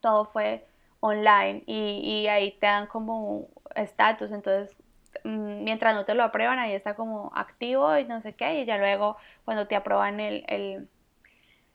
[0.00, 0.66] todo fue
[1.00, 4.76] online y, y ahí te dan como estatus, entonces
[5.24, 8.66] mm, mientras no te lo aprueban ahí está como activo y no sé qué, y
[8.66, 10.88] ya luego cuando te aprueban el, el,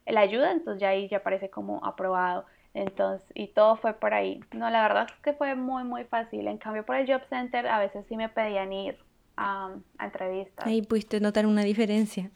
[0.06, 2.46] el ayuda, entonces ya ahí ya aparece como aprobado.
[2.76, 4.42] Entonces, y todo fue por ahí.
[4.52, 6.46] No, la verdad es que fue muy, muy fácil.
[6.48, 8.98] En cambio, por el Job Center a veces sí me pedían ir
[9.38, 10.68] a, a entrevistas.
[10.68, 12.32] Ahí pudiste notar una diferencia.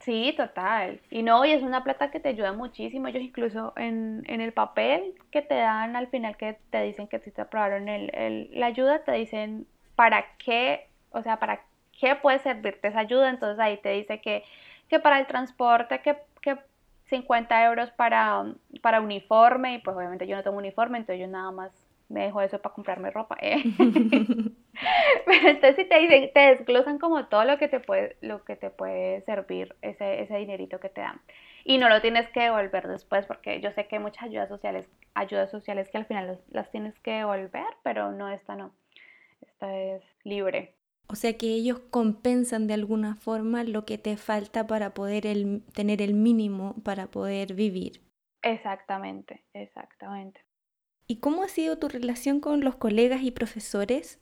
[0.00, 1.00] Sí, total.
[1.10, 3.06] Y no, y es una plata que te ayuda muchísimo.
[3.08, 7.20] Ellos incluso en, en el papel que te dan al final que te dicen que
[7.20, 11.62] si te aprobaron el, el, la ayuda, te dicen para qué, o sea, para
[11.98, 13.30] qué puede servirte esa ayuda.
[13.30, 14.42] Entonces ahí te dice que,
[14.88, 16.58] que para el transporte, que, que
[17.04, 18.44] 50 euros para,
[18.82, 22.40] para uniforme, y pues obviamente yo no tengo uniforme, entonces yo nada más me dejo
[22.40, 23.36] eso para comprarme ropa.
[23.40, 23.62] ¿eh?
[25.26, 28.56] Pero entonces si te dicen, te desglosan como todo lo que te puede, lo que
[28.56, 31.20] te puede servir ese, ese dinerito que te dan.
[31.64, 34.88] Y no lo tienes que devolver después, porque yo sé que hay muchas ayudas sociales,
[35.14, 38.72] ayudas sociales que al final las, tienes que devolver, pero no esta no.
[39.40, 40.74] Esta es libre.
[41.08, 45.62] O sea que ellos compensan de alguna forma lo que te falta para poder el,
[45.74, 48.00] tener el mínimo para poder vivir.
[48.42, 50.45] Exactamente, exactamente.
[51.06, 54.20] ¿Y cómo ha sido tu relación con los colegas y profesores?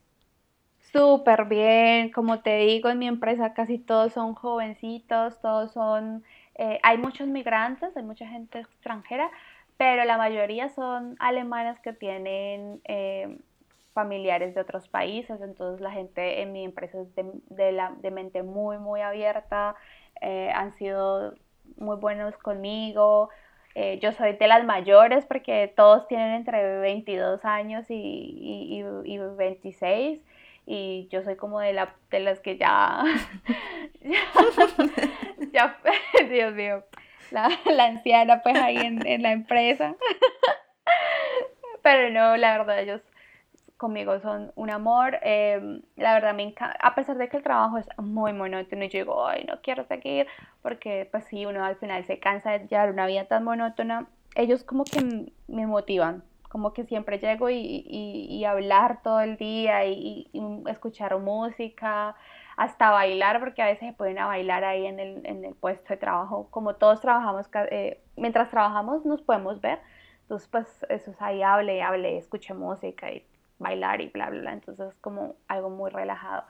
[0.92, 6.22] Súper bien, como te digo, en mi empresa casi todos son jovencitos, todos son,
[6.54, 9.28] eh, hay muchos migrantes, hay mucha gente extranjera,
[9.76, 13.38] pero la mayoría son alemanas que tienen eh,
[13.92, 17.08] familiares de otros países, entonces la gente en mi empresa es
[17.48, 19.74] de, la, mente muy, muy abierta,
[20.20, 21.34] eh, han sido
[21.76, 23.30] muy buenos conmigo,
[23.74, 29.18] eh, yo soy de las mayores porque todos tienen entre 22 años y, y, y,
[29.18, 30.20] 26
[30.66, 33.02] y yo soy como de, la, de las que ya,
[35.52, 35.76] ya,
[36.28, 36.84] Dios mío,
[37.30, 39.96] la, la, anciana pues ahí en, en la empresa.
[41.82, 43.02] Pero no, la verdad ellos
[43.76, 45.18] conmigo son un amor.
[45.22, 48.88] Em, la verdad me encanta, a pesar de que el trabajo es muy monótono y
[48.88, 50.26] yo digo, ay, no quiero seguir,
[50.62, 54.08] porque pues sí, uno al final se cansa de llevar una vida tan monótona.
[54.36, 59.84] Ellos como que me motivan, como que siempre llego y, y, hablar todo el día
[59.86, 60.30] y,
[60.68, 62.16] escuchar música,
[62.56, 65.88] hasta bailar, porque a veces se pueden a bailar ahí en el, en el puesto
[65.88, 66.48] de trabajo.
[66.50, 69.80] Como todos trabajamos, eh, mientras trabajamos nos podemos ver,
[70.22, 73.26] entonces pues eso es ahí, hable, hable, escuche música y
[73.58, 74.52] bailar y bla, bla.
[74.52, 76.44] Entonces es como algo muy relajado.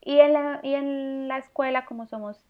[0.00, 2.44] Y en la, y en la escuela, como somos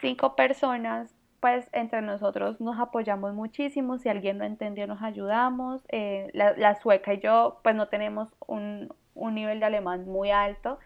[0.00, 6.30] cinco personas, pues entre nosotros nos apoyamos muchísimo, si alguien no entendió nos ayudamos, eh,
[6.34, 10.78] la, sueca y yo pues no tenemos un, nivel de alemán muy alto,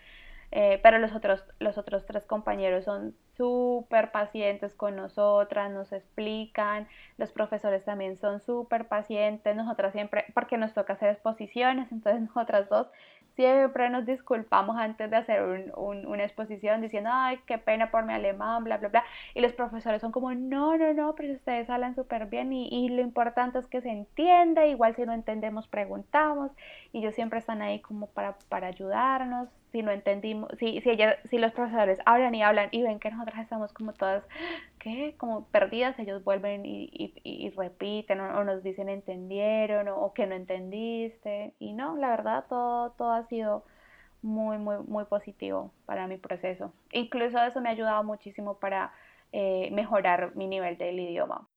[0.52, 6.88] eh, pero los otros, los otros tres compañeros son súper pacientes con nosotras, nos explican,
[7.18, 12.68] los profesores también son súper pacientes, nosotras siempre, porque nos toca hacer exposiciones, entonces nosotras
[12.68, 12.88] dos
[13.36, 15.42] siempre nos disculpamos antes de hacer
[15.76, 19.04] una exposición diciendo, ay, qué pena por mi alemán, bla, bla, bla.
[19.34, 23.02] Y los profesores son como, no, no, no, pero ustedes hablan súper bien y, lo
[23.02, 26.50] importante es que se entienda, igual si no entendemos preguntamos
[26.92, 29.48] y ellos siempre están ahí como para, para ayudarnos.
[29.72, 33.10] Si no entendimos, si, si, ella, si los profesores hablan y hablan y ven que
[33.10, 34.24] nosotras estamos como todas,
[34.86, 35.16] ¿qué?
[35.18, 36.88] Como perdidas, ellos vuelven y,
[37.24, 41.54] y, repiten o, nos dicen entendieron o, que no entendiste.
[41.58, 43.64] Y no, la verdad, todo, todo ha sido
[44.22, 46.72] muy, muy, muy positivo para mi proceso.
[46.92, 48.92] Incluso eso me ha ayudado muchísimo para
[49.32, 51.48] eh, mejorar mi nivel del idioma.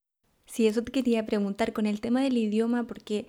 [0.47, 3.27] Sí, eso te quería preguntar con el tema del idioma, porque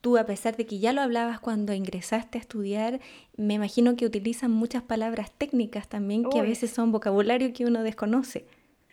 [0.00, 3.00] tú, a pesar de que ya lo hablabas cuando ingresaste a estudiar,
[3.36, 7.82] me imagino que utilizan muchas palabras técnicas también, que a veces son vocabulario que uno
[7.82, 8.46] desconoce.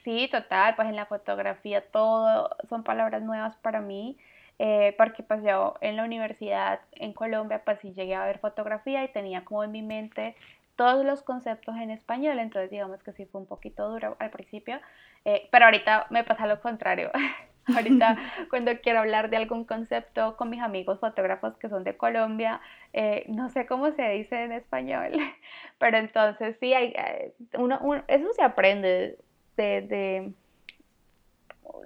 [0.03, 4.17] Sí, total, pues en la fotografía todo son palabras nuevas para mí.
[4.63, 9.03] Eh, porque pues yo en la universidad en Colombia pues sí llegué a ver fotografía
[9.03, 10.35] y tenía como en mi mente
[10.75, 14.79] todos los conceptos en español, entonces digamos que sí fue un poquito duro al principio,
[15.25, 17.09] eh, pero ahorita me pasa lo contrario.
[17.75, 18.17] ahorita
[18.49, 22.61] cuando quiero hablar de algún concepto con mis amigos fotógrafos que son de Colombia,
[22.93, 25.11] eh, no sé cómo se dice en español,
[25.79, 26.93] pero entonces sí, hay,
[27.57, 29.17] uno, eso se aprende
[29.55, 30.33] de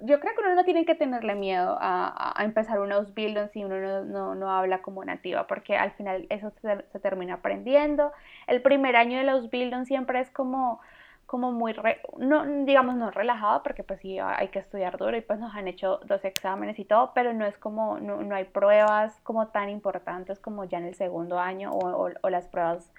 [0.02, 4.34] yo creo que uno no tiene que tenerle miedo a, empezar un Ausbildung si uno
[4.34, 8.12] no, habla como nativa, porque al final eso se, termina aprendiendo.
[8.46, 10.80] El primer año del Ausbildung siempre es como,
[11.26, 11.74] como muy,
[12.18, 15.68] no, digamos, no relajado, porque pues sí hay que estudiar duro y pues nos han
[15.68, 20.38] hecho dos exámenes y todo, pero no es como, no, hay pruebas como tan importantes
[20.38, 22.92] como ya en el segundo año o, o las pruebas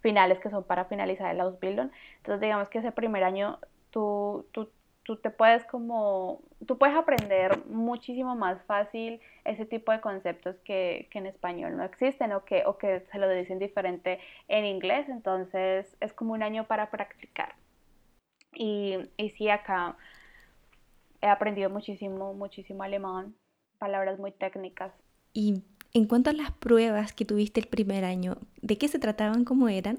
[0.00, 1.90] finales que son para finalizar el Ausbildung.
[2.16, 3.58] Entonces digamos que ese primer año
[3.92, 4.68] tú, tú
[5.04, 11.08] tú te puedes como, tú puedes aprender muchísimo más fácil ese tipo de conceptos que,
[11.12, 15.96] en español no existen o que, o que se lo dicen diferente en inglés, entonces
[16.00, 17.54] es como un año para practicar.
[18.54, 19.96] Y, y sí, acá
[21.20, 23.34] he aprendido muchísimo, muchísimo alemán,
[23.78, 24.92] palabras muy técnicas.
[25.32, 25.62] Y
[25.94, 29.44] en cuanto a las pruebas que tuviste el primer año, ¿de qué se trataban?
[29.44, 29.98] ¿Cómo eran?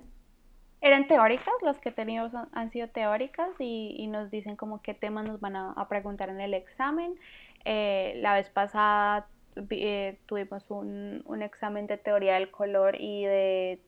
[0.83, 5.39] Eran teóricas, las que teníamos han sido teóricas y, nos dicen como qué temas nos
[5.39, 7.17] van a, preguntar en el examen.
[7.63, 9.25] Eh, la vez pasada
[9.69, 13.79] eh, tuvimos un, examen de teoría del color y de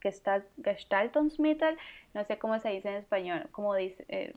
[0.00, 1.78] Gestalt, Gestaltungsmittel,
[2.14, 4.34] no sé cómo se dice en español, como eh,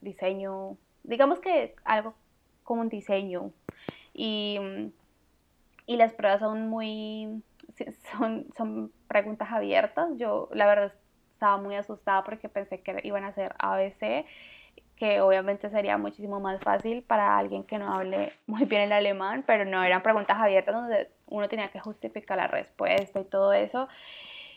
[0.00, 2.14] diseño, digamos que algo
[2.64, 3.52] como un diseño.
[4.12, 4.58] Y,
[5.86, 7.42] y las pruebas son muy
[8.12, 10.08] son, son preguntas abiertas.
[10.16, 10.92] Yo la verdad
[11.32, 14.24] estaba muy asustada porque pensé que iban a ser ABC,
[14.96, 19.44] que obviamente sería muchísimo más fácil para alguien que no hable muy bien el alemán,
[19.46, 23.88] pero no eran preguntas abiertas donde uno tenía que justificar la respuesta y todo eso.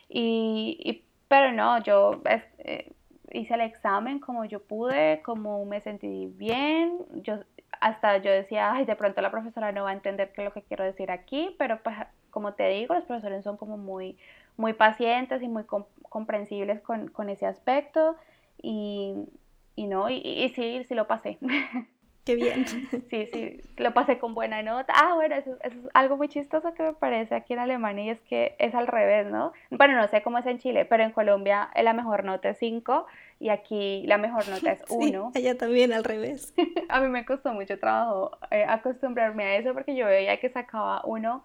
[0.07, 2.22] Y, pero no, yo
[2.57, 2.91] eh,
[3.32, 6.97] hice el examen como yo pude, como me sentí bien.
[7.15, 7.39] Yo
[7.82, 10.53] hasta yo decía, ay, de pronto la profesora no va a entender qué es lo
[10.53, 11.95] que quiero decir aquí, pero pues
[12.32, 14.17] como te digo, los profesores son como muy,
[14.57, 15.63] muy pacientes y muy
[16.09, 18.15] comprensibles con, con, ese aspecto
[18.61, 19.13] y,
[19.75, 21.38] y no, y, y, sí, sí lo pasé.
[22.30, 22.65] Qué bien.
[23.09, 24.93] Sí, sí, lo pasé con buena nota.
[24.95, 28.21] Ah, bueno, eso, es algo muy chistoso que me parece aquí en Alemania y es
[28.21, 29.51] que es al revés, ¿no?
[29.71, 33.07] Bueno, no sé cómo es en Chile, pero en Colombia la mejor nota es 5
[33.39, 35.32] y aquí la mejor nota es 1.
[35.34, 36.53] Sí, allá también al revés.
[36.89, 41.01] a mí me costó mucho trabajo eh, acostumbrarme a eso porque yo veía que sacaba
[41.05, 41.43] 1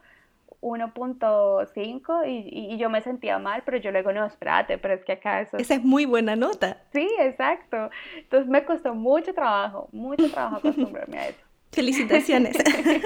[0.64, 5.12] 1.5 y, y, yo me sentía mal, pero yo luego, no, espérate, pero es que
[5.12, 5.58] acá eso...
[5.58, 6.78] Esa es muy buena nota.
[6.92, 7.90] Sí, exacto.
[8.16, 11.40] Entonces me costó mucho trabajo, mucho trabajo acostumbrarme a eso.
[11.72, 12.56] Felicitaciones.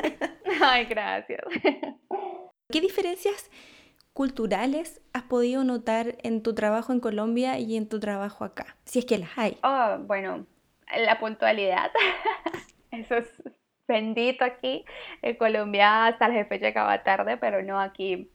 [0.62, 1.40] Ay, gracias.
[2.70, 3.50] ¿Qué diferencias
[4.12, 8.76] culturales has podido notar en tu trabajo en Colombia y en tu trabajo acá?
[8.84, 9.58] Si es que las hay.
[9.64, 10.46] Oh, bueno,
[10.96, 11.90] la puntualidad.
[12.92, 13.26] Eso es
[13.88, 14.84] bendito aquí.
[15.22, 18.30] En Colombia hasta el jefe llegaba tarde, pero no aquí.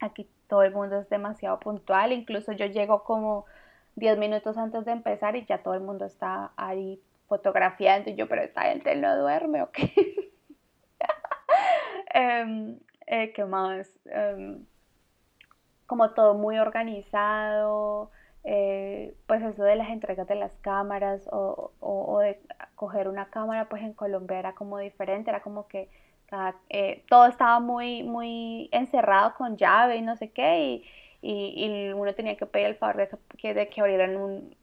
[0.00, 2.12] Aquí todo el mundo es demasiado puntual.
[2.12, 3.46] Incluso yo llego como
[3.96, 8.28] 10 minutos antes de empezar y ya todo el mundo está ahí fotografiando y yo,
[8.28, 9.92] pero esta gente no duerme o qué.
[12.12, 13.88] Em, eh, ¿Qué más?
[14.06, 14.66] Em,
[15.86, 18.10] como todo muy organizado,
[18.44, 22.40] eh, pues eso de las entregas de las cámaras o, o, de
[22.74, 25.88] coger una cámara, pues en Colombia era como diferente, era como que
[26.68, 30.82] eh, todo estaba muy, muy encerrado con llave y no sé qué,
[31.22, 34.56] y, y, uno tenía que pedir el favor de que, de que abrieran un,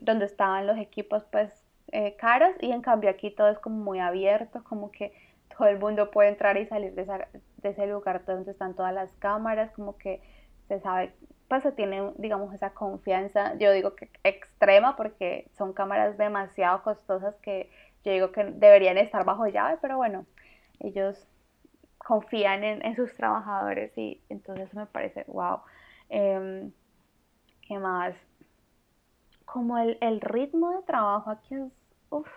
[0.00, 1.50] donde estaban los equipos pues
[1.92, 5.12] eh, caros, y en cambio aquí todo es como muy abierto, como que
[5.56, 9.12] todo el mundo puede entrar y salir de, de ese lugar donde están todas las
[9.14, 10.20] cámaras, como que
[10.68, 11.12] se sabe,
[11.54, 17.36] pues se tiene, digamos, esa confianza, yo digo que extrema porque son cámaras demasiado costosas
[17.36, 17.70] que
[18.04, 20.26] yo digo que deberían estar bajo llave, pero bueno,
[20.80, 21.28] ellos
[21.96, 25.60] confían en, sus trabajadores y entonces me parece, wow.
[26.08, 26.72] Em,
[27.68, 28.16] ¿Qué más?
[29.44, 31.72] Como el, el, ritmo de trabajo aquí es,
[32.10, 32.28] uff,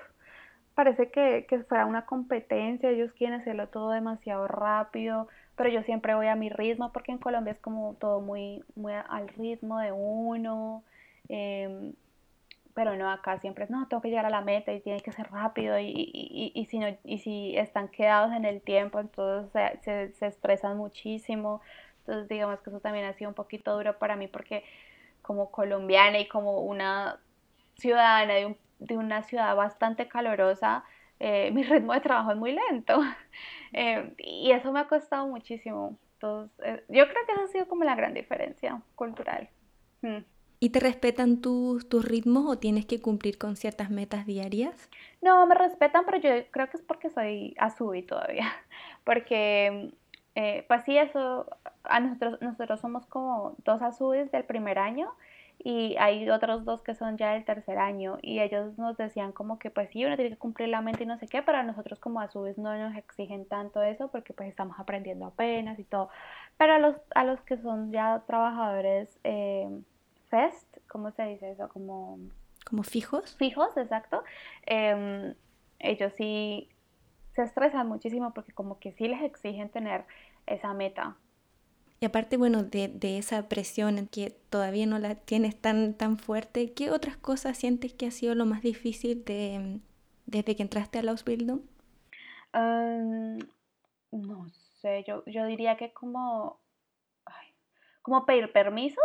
[0.76, 5.28] parece que, que fuera una competencia, ellos quieren hacerlo todo demasiado rápido,
[5.58, 8.94] pero yo siempre voy a mi ritmo porque en Colombia es como todo muy, muy
[8.94, 10.84] al ritmo de uno.
[11.30, 11.94] Em,
[12.76, 15.12] pero no, acá siempre es, no, tengo que llegar a la meta y tiene que
[15.12, 19.80] ser rápido y, y, y, si, no, y si están quedados en el tiempo, entonces
[19.82, 21.62] se, se, estresan muchísimo.
[22.02, 24.64] Entonces digamos que eso también ha sido un poquito duro para mí porque
[25.24, 27.20] como colombiana y como una
[27.78, 30.84] ciudadana de, un, de una ciudad bastante calurosa,
[31.20, 33.02] eh, mi ritmo de trabajo es muy lento.
[33.80, 36.00] Eh, y eso me ha costado muchísimo.
[36.14, 39.50] Entonces, eh, yo creo que eso ha sido como la gran diferencia cultural.
[40.02, 40.18] Mm.
[40.60, 44.90] ¿Y te respetan tus, tus ritmos o tienes que cumplir con ciertas metas diarias?
[45.22, 48.52] No, me respetan, pero yo creo que es porque soy Azubi todavía.
[49.04, 49.94] Porque,
[50.68, 51.46] pues sí, eso,
[51.84, 55.14] a nosotros, nosotros somos como dos Azubis del primer año
[55.60, 59.58] y hay otros dos que son ya del tercer año y ellos nos decían como
[59.58, 61.64] que pues sí, uno tiene que cumplir la mente y no sé qué, pero a
[61.64, 65.80] nosotros como a su vez no nos exigen tanto eso porque pues estamos aprendiendo apenas
[65.80, 66.10] y todo.
[66.58, 69.68] Pero a los, a los que son ya trabajadores eh,
[70.30, 71.70] FEST, ¿cómo se dice eso?
[71.70, 72.20] Como...
[72.66, 73.36] ¿Como fijos?
[73.38, 74.24] Fijos, exacto.
[74.66, 75.34] Em,
[75.80, 76.70] ellos sí
[77.34, 80.06] se estresan muchísimo porque como que sí les exigen tener
[80.46, 81.16] esa meta
[82.00, 86.74] y aparte, bueno, de, de, esa presión que todavía no la tienes tan, tan fuerte,
[86.74, 89.80] ¿qué otras cosas sientes que ha sido lo más difícil de,
[90.26, 91.62] desde que entraste a la Ausbildung?
[94.12, 94.50] no
[94.82, 96.60] sé, yo, yo diría que como,
[98.02, 99.04] como pedir permisos,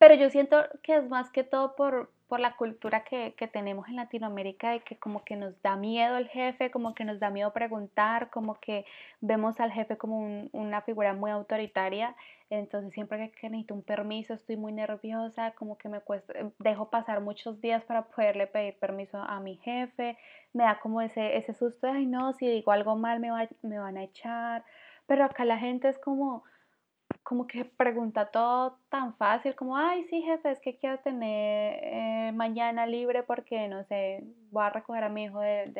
[0.00, 3.86] pero yo siento que es más que todo por, por la cultura que, que, tenemos
[3.86, 7.28] en Latinoamérica de que como que nos da miedo el jefe, como que nos da
[7.28, 8.86] miedo preguntar, como que
[9.20, 12.16] vemos al jefe como una figura muy autoritaria.
[12.48, 16.88] Entonces siempre que necesito un permiso estoy muy nerviosa, como que me cuesta, eh, dejo
[16.88, 20.16] pasar muchos días para poderle pedir permiso a mi jefe.
[20.54, 23.28] Me da como ese, ese susto de, ay no, si digo algo mal me,
[23.60, 24.64] me van a echar.
[25.06, 26.42] Pero acá la gente es como
[27.22, 32.32] como que pregunta todo tan fácil como, ay, sí, jefe, es que quiero tener eh,
[32.34, 35.72] mañana libre porque, no sé, voy a recoger a mi hijo del,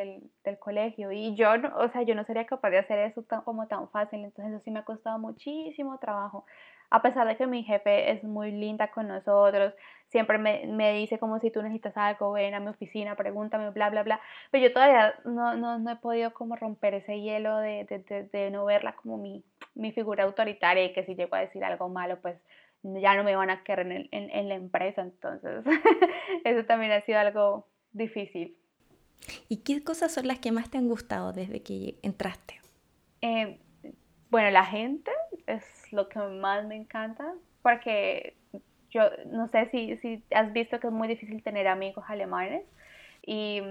[0.45, 1.11] del, colegio.
[1.13, 3.89] Y yo, no, o sea, yo no sería capaz de hacer eso tan, como tan
[3.91, 4.25] fácil.
[4.25, 6.45] Entonces eso sí me ha costado muchísimo trabajo.
[6.91, 9.75] A pesar de que mi jefe es muy linda con nosotros,
[10.09, 13.91] siempre me, me dice como si tú necesitas algo, ven a mi oficina, pregúntame, bla,
[13.91, 14.21] bla, bla.
[14.51, 18.51] Pero yo todavía no, no, no he podido como romper ese hielo de, de, de
[18.51, 22.21] no verla como mi mi figura autoritaria y que si llego a decir algo malo,
[22.21, 22.37] pues
[22.83, 25.03] ya no me van a querer en, en, la empresa.
[25.03, 25.65] Entonces,
[26.45, 28.57] eso también ha sido algo difícil.
[29.49, 32.61] ¿Y qué cosas son las que más te han gustado desde que entraste?
[33.21, 33.59] Eh,
[34.31, 35.11] bueno, la gente
[35.47, 38.37] es lo que más me encanta, porque
[38.91, 42.65] yo no sé si, si has visto que es muy difícil tener amigos alemanes
[43.25, 43.63] y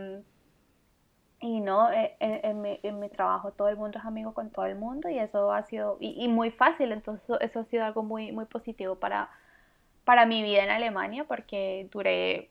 [1.41, 4.49] y no, eh, eh, en, mi, en, mi, trabajo todo el mundo es amigo con
[4.49, 8.03] todo el mundo y eso ha sido, y, muy fácil, entonces eso ha sido algo
[8.03, 9.29] muy, muy positivo para,
[10.03, 12.49] para mi vida en Alemania porque duré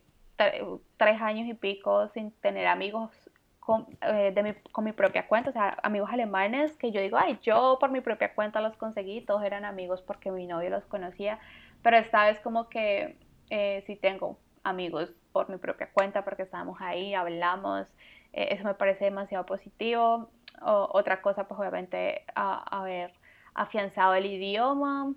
[0.97, 3.28] tres años y pico sin tener amigos
[3.69, 7.19] con, eh, de mi, con mi propia cuenta, o sea, amigos alemanes que yo digo,
[7.19, 10.87] ay, yo por mi propia cuenta los conseguí, todos eran amigos porque mi novio los
[10.87, 11.39] conocía,
[11.83, 13.19] pero esta vez como que
[13.51, 17.87] eh, sí tengo amigos por mi propia cuenta porque estábamos ahí, hablamos,
[18.33, 20.31] eh, eso me parece demasiado positivo.
[20.63, 23.13] otra cosa, pues obviamente, haber
[23.53, 25.13] afianzado el idioma.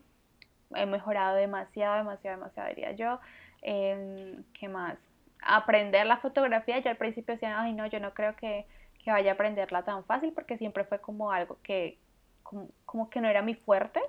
[0.76, 3.20] he mejorado demasiado, demasiado, demasiado, diría yo.
[3.62, 5.11] Em, ¿Qué más?
[5.42, 8.66] Aprender la fotografía, yo al principio decía, ay no, yo no creo que,
[9.04, 11.98] que vaya a aprenderla tan fácil porque siempre fue como algo que
[12.44, 14.00] como, como que no era mi fuerte.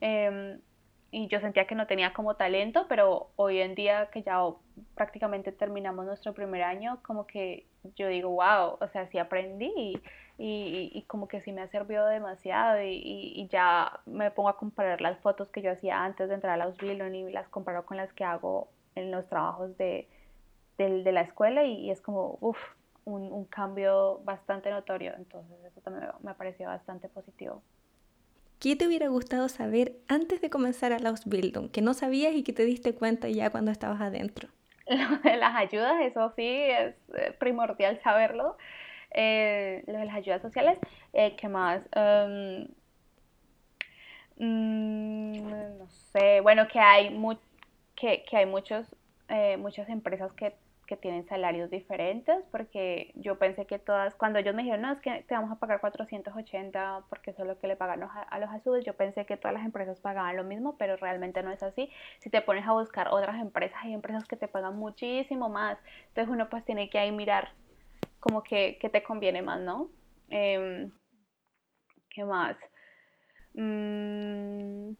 [0.00, 0.60] Em,
[1.10, 4.40] y yo sentía que no tenía como talento, pero hoy en día que ya
[4.94, 10.00] prácticamente terminamos nuestro primer año, como que yo digo, wow, o sea, sí aprendí
[10.38, 13.00] y, y, como que sí me ha servido demasiado y,
[13.34, 16.56] y, ya me pongo a comparar las fotos que yo hacía antes de entrar a
[16.58, 20.08] la Ausbildung y las comparo con las que hago en los trabajos de,
[20.78, 22.58] de, de la escuela y, es como, uff,
[23.04, 27.62] un, un, cambio bastante notorio, entonces eso también me, me pareció bastante positivo.
[28.58, 32.42] ¿Qué te hubiera gustado saber antes de comenzar a la Ausbildung que no sabías y
[32.42, 34.48] que te diste cuenta ya cuando estabas adentro?
[34.88, 38.56] Lo de las ayudas, eso sí, es eh, primordial saberlo.
[39.18, 40.78] Eh, lo de las ayudas sociales,
[41.14, 41.80] eh, ¿qué más?
[41.96, 42.66] Um,
[44.36, 47.18] mm, no sé, bueno, que hay,
[47.94, 48.86] que, que, hay muchos,
[49.58, 50.54] muchas empresas que
[50.86, 55.00] que tienen salarios diferentes, porque yo pensé que todas, cuando ellos me dijeron, no, es
[55.00, 58.50] que te vamos a pagar 480 porque eso es lo que le pagan a, los
[58.50, 61.90] azules, yo pensé que todas las empresas pagaban lo mismo, pero realmente no es así.
[62.20, 65.78] Si te pones a buscar otras empresas, hay empresas que te pagan muchísimo más,
[66.08, 67.50] entonces uno pues tiene que ahí mirar
[68.20, 69.90] como que, te conviene más, ¿no?
[70.30, 70.90] Em,
[72.10, 72.56] ¿Qué más?
[73.54, 74.94] Mm,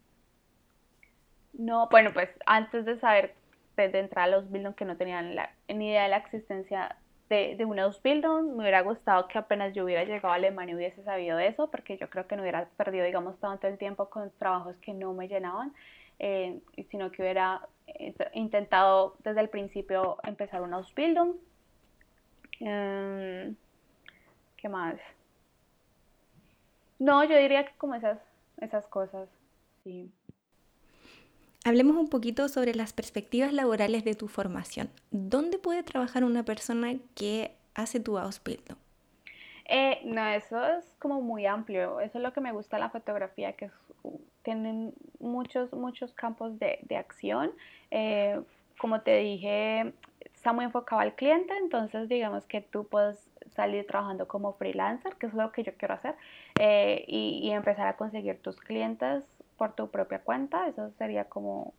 [1.55, 3.35] no, bueno, pues antes de saber
[3.77, 5.37] de entrar a los Bildung que no tenían
[5.69, 6.97] ni idea de la existencia
[7.29, 8.57] de, de una Ausbildung.
[8.57, 12.09] Me hubiera gustado que apenas yo hubiera llegado a Alemania hubiese sabido eso, porque yo
[12.09, 15.75] creo que no hubiera perdido, digamos, tanto el tiempo con trabajos que no me llenaban,
[16.19, 16.61] eh,
[16.91, 21.35] sino que hubiera eh, intentado desde el principio empezar una Ausbildung.
[22.61, 23.55] Em,
[24.57, 24.97] ¿Qué más?
[26.99, 28.19] No, yo diría que como esas,
[28.61, 29.29] esas cosas,
[29.85, 30.11] sí.
[31.67, 34.89] Hablemos un poquito sobre las perspectivas laborales de tu formación.
[35.11, 38.79] ¿Dónde puede trabajar una persona que hace tu Ausbildung?
[39.69, 41.99] Eh, no, eso es como muy amplio.
[41.99, 43.73] Eso es lo que me gusta de la fotografía, que
[44.45, 47.51] tienen muchos, muchos campos de, de acción.
[47.91, 48.41] Eh,
[48.79, 54.29] como te dije, está muy enfocado al cliente, entonces digamos que tú puedes salir trabajando
[54.29, 56.15] como freelancer, que es lo que yo quiero hacer,
[56.61, 59.25] eh, y, y, empezar a conseguir tus clientes
[59.57, 61.75] por tu propia cuenta, eso sería como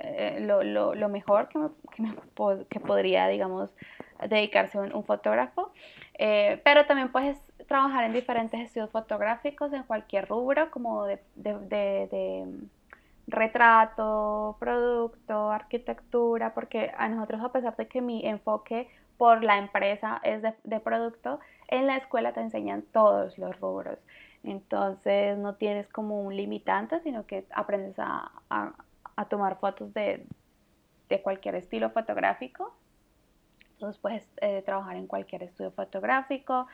[0.00, 0.62] eh, lo,
[0.94, 1.68] lo, mejor que, me,
[2.68, 3.74] que, podría, digamos,
[4.28, 5.72] dedicarse un, un fotógrafo.
[6.18, 11.54] Eh, pero también puedes trabajar en diferentes estudios fotográficos, en cualquier rubro, como de, de,
[12.08, 12.68] de, mm,
[13.28, 18.88] retrato, producto, arquitectura, porque a nosotros, a pesar de que mi enfoque
[19.18, 23.98] por la empresa es de, de producto, en la escuela te enseñan todos los rubros.
[24.46, 28.30] Entonces no tienes como un limitante, sino que aprendes a,
[29.28, 30.24] tomar fotos de,
[31.22, 32.72] cualquier estilo fotográfico.
[33.72, 36.66] Entonces puedes eh, trabajar en cualquier estudio fotográfico,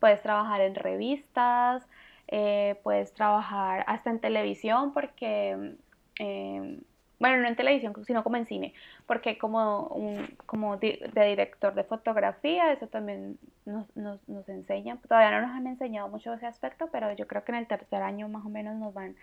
[0.00, 1.88] puedes trabajar en revistas,
[2.26, 5.76] eh, puedes trabajar hasta en televisión porque
[6.18, 6.80] em,
[7.20, 8.74] bueno, no en televisión, sino como en cine,
[9.06, 15.30] porque como, un, como de director de fotografía, eso también nos, nos, nos enseñan, todavía
[15.38, 18.28] no nos han enseñado mucho ese aspecto, pero yo creo que en el tercer año
[18.28, 19.16] más o menos nos van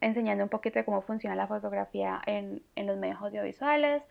[0.00, 4.02] enseñando un poquito de cómo funciona la fotografía en, en los medios audiovisuales.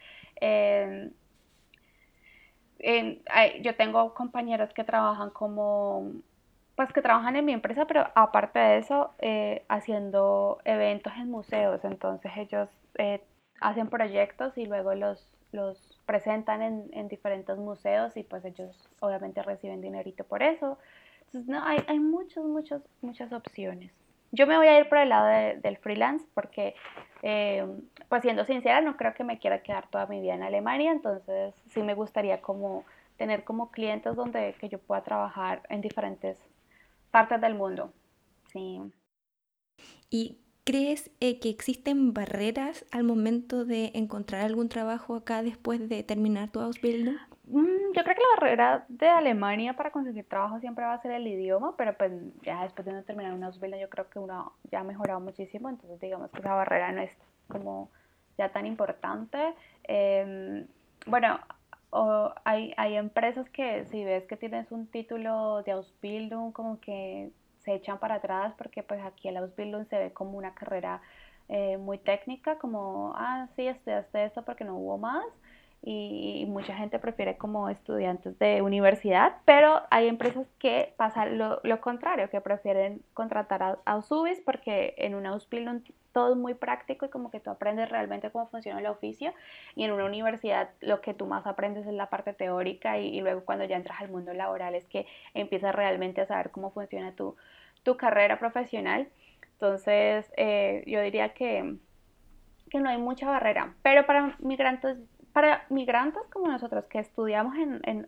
[3.61, 6.13] yo tengo compañeros que trabajan como
[6.75, 11.83] pues que trabajan en mi empresa, pero aparte de eso, eh, haciendo eventos en museos.
[11.83, 13.21] Entonces ellos eh,
[13.61, 19.41] hacen proyectos y luego los, los presentan en, en, diferentes museos y pues ellos obviamente
[19.41, 20.77] reciben dinerito por eso.
[21.25, 23.91] Entonces, no, hay, hay muchas, muchas, muchas opciones.
[24.31, 25.27] Yo me voy a ir por el lado
[25.59, 26.75] del freelance porque,
[27.23, 27.67] eh,
[28.09, 31.55] pues siendo sincera, no creo que me quiera quedar toda mi vida en Alemania, entonces
[31.69, 32.85] sí me gustaría como
[33.17, 36.37] tener como clientes donde que yo pueda trabajar en diferentes
[37.11, 37.91] partes del mundo.
[38.51, 38.79] Sí.
[40.11, 40.39] ¿Y
[40.69, 46.51] crees eh, que existen barreras al momento de encontrar algún trabajo acá después de terminar
[46.51, 47.15] tu Ausbildung?
[47.45, 51.09] Mm, yo creo que la barrera de Alemania para conseguir trabajo siempre va a ser
[51.13, 52.11] el idioma, pero pues
[52.43, 55.69] ya después de no terminar una Ausbildung yo creo que uno ya ha mejorado muchísimo,
[55.69, 57.17] entonces digamos que esa barrera no es
[57.47, 57.89] como
[58.37, 59.55] ya tan importante.
[59.85, 60.67] Em,
[61.07, 61.39] bueno,
[62.45, 67.31] hay, hay empresas que si ves que tienes un título de Ausbildung, como que
[67.63, 71.01] se echan para atrás porque pues aquí el Ausbildung se ve como una carrera
[71.47, 75.25] eh, muy técnica, como, ah, sí, estudiaste esto porque no hubo más.
[75.81, 82.29] Y, mucha gente prefiere como estudiantes de universidad, pero hay empresas que pasa lo, contrario,
[82.29, 87.09] que prefieren contratar a, a Usubis porque en una Auspilum todo es muy práctico y
[87.09, 89.33] como que tú aprendes realmente cómo funciona el oficio
[89.75, 93.45] y en una universidad lo que tú más aprendes es la parte teórica y, luego
[93.45, 97.35] cuando ya entras al mundo laboral es que empiezas realmente a saber cómo funciona tu,
[97.83, 99.07] tu carrera profesional.
[99.53, 101.75] Entonces eh, yo diría que,
[102.69, 104.97] que no hay mucha barrera, pero para migrantes
[105.33, 108.07] para migrantes como nosotros que estudiamos en,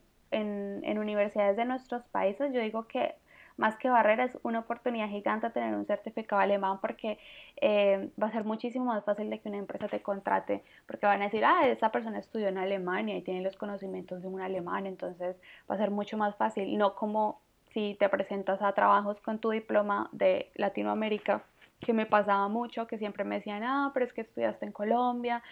[1.00, 3.16] universidades de nuestros países, yo digo que
[3.58, 7.20] más que barrera es una oportunidad gigante tener un certificado alemán porque
[7.60, 11.22] eh, va a ser muchísimo más fácil de que una empresa te contrate porque van
[11.22, 14.88] a decir, ah, esa persona estudió en Alemania y tiene los conocimientos de un alemán,
[14.88, 15.36] entonces
[15.70, 17.42] va a ser mucho más fácil, no como
[17.74, 21.44] si te presentas a trabajos con tu diploma de Latinoamérica
[21.82, 25.44] que me pasaba mucho, que siempre me decían, ah, pero es que estudiaste en Colombia,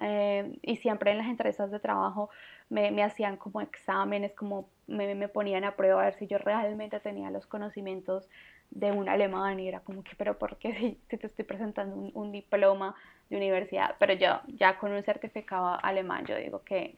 [0.00, 2.30] eh, y siempre en las entrevistas de trabajo
[2.70, 6.38] me, me hacían como exámenes, como me, me, ponían a prueba a ver si yo
[6.38, 8.28] realmente tenía los conocimientos
[8.70, 12.10] de un alemán, y era como que, pero ¿por qué si, te estoy presentando un,
[12.14, 12.94] un, diploma
[13.30, 13.96] de universidad?
[13.98, 16.96] Pero yo, ya con un certificado alemán, yo digo que,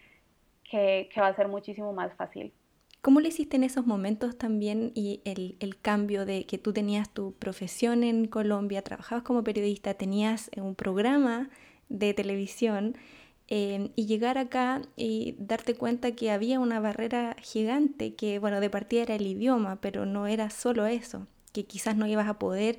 [0.70, 2.52] que, va a ser muchísimo más fácil.
[3.02, 7.08] ¿Cómo lo hiciste en esos momentos también y el, el, cambio de que tú tenías
[7.08, 11.48] tu profesión en Colombia, trabajabas como periodista, tenías un programa
[11.90, 12.96] de televisión
[13.48, 18.70] eh, y llegar acá y darte cuenta que había una barrera gigante, que bueno, de
[18.70, 22.78] partida era el idioma, pero no era solo eso, que quizás no ibas a poder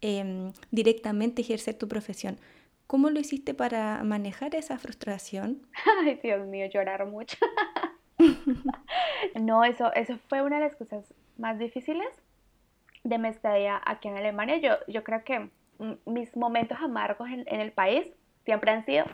[0.00, 2.38] em, directamente ejercer tu profesión.
[2.86, 5.66] ¿Cómo lo hiciste para manejar esa frustración?
[6.04, 7.36] Ay, Dios mío, llorar mucho.
[9.40, 12.08] no, eso, eso fue una de las cosas más difíciles
[13.04, 14.58] de mi estadía aquí en Alemania.
[14.58, 15.50] Yo, yo creo que
[16.06, 18.06] mis momentos amargos en, el país
[18.44, 19.04] siempre han sido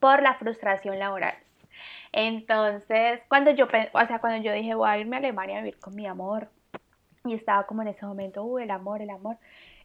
[0.00, 1.34] por la frustración laboral.
[2.12, 5.94] Entonces, cuando yo, o cuando yo dije voy a irme a Alemania a vivir con
[5.94, 6.48] mi amor,
[7.24, 9.38] y estaba como en ese momento, uh, el amor, el amor,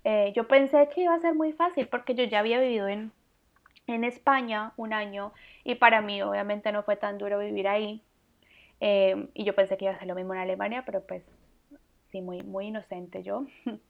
[0.04, 3.12] eh, yo pensé que iba a ser muy fácil porque yo ya había vivido en,
[3.88, 8.04] en España un año y para mí obviamente no fue tan duro vivir ahí.
[8.82, 11.24] Eh, y yo pensé que iba a ser lo mismo en Alemania, pero pues
[12.12, 13.46] sí, muy, muy inocente yo.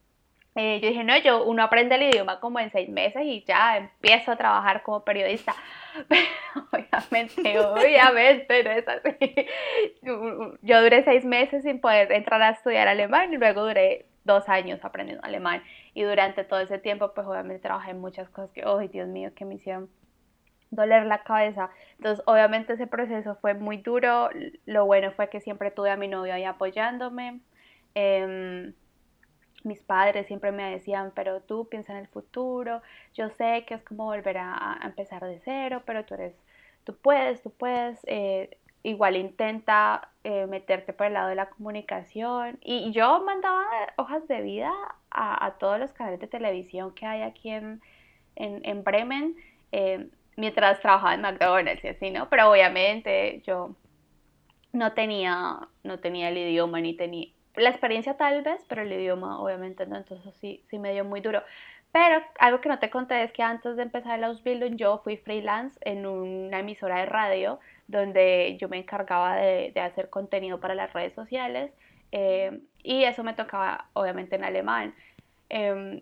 [0.61, 3.77] Eh, yo dije, no, yo uno aprende el idioma como en seis meses y ya
[3.77, 5.55] empiezo a trabajar como periodista.
[6.09, 6.27] Pero
[6.73, 9.35] obviamente, obviamente no es así.
[10.61, 14.83] Yo duré seis meses sin poder entrar a estudiar alemán y luego duré dos años
[14.83, 15.63] aprendiendo alemán.
[15.93, 19.31] Y durante todo ese tiempo, pues obviamente trabajé en muchas cosas que, oh Dios mío,
[19.33, 19.89] que me hicieron
[20.71, 21.69] doler la cabeza.
[21.99, 24.29] Entonces, obviamente ese proceso fue muy duro.
[24.65, 27.39] Lo bueno fue que siempre tuve a mi novio ahí apoyándome.
[27.95, 28.73] Em,
[29.63, 32.81] mis padres siempre me decían, pero tú piensa en el futuro,
[33.13, 36.33] yo sé que es como volver a, empezar de cero, pero tú eres,
[36.83, 42.57] tú puedes, tú puedes, eh, igual intenta eh, meterte por el lado de la comunicación.
[42.61, 43.65] Y yo mandaba
[43.97, 44.71] hojas de vida
[45.11, 47.81] a, todos los canales de televisión que hay aquí en,
[48.35, 49.35] en, Bremen.
[49.71, 50.07] Eh,
[50.37, 52.29] mientras trabajaba en McDonald's y así, ¿no?
[52.29, 53.75] Pero obviamente yo
[54.71, 57.27] no tenía, no tenía el idioma ni tenía
[57.59, 61.21] la experiencia tal vez, pero el idioma obviamente no, entonces sí, sí me dio muy
[61.21, 61.43] duro.
[61.91, 65.17] Pero algo que no te conté es que antes de empezar el Ausbildung yo fui
[65.17, 70.93] freelance en una emisora de radio donde yo me encargaba de, hacer contenido para las
[70.93, 71.71] redes sociales
[72.11, 74.93] eh, y eso me tocaba obviamente en alemán.
[75.49, 76.01] Em,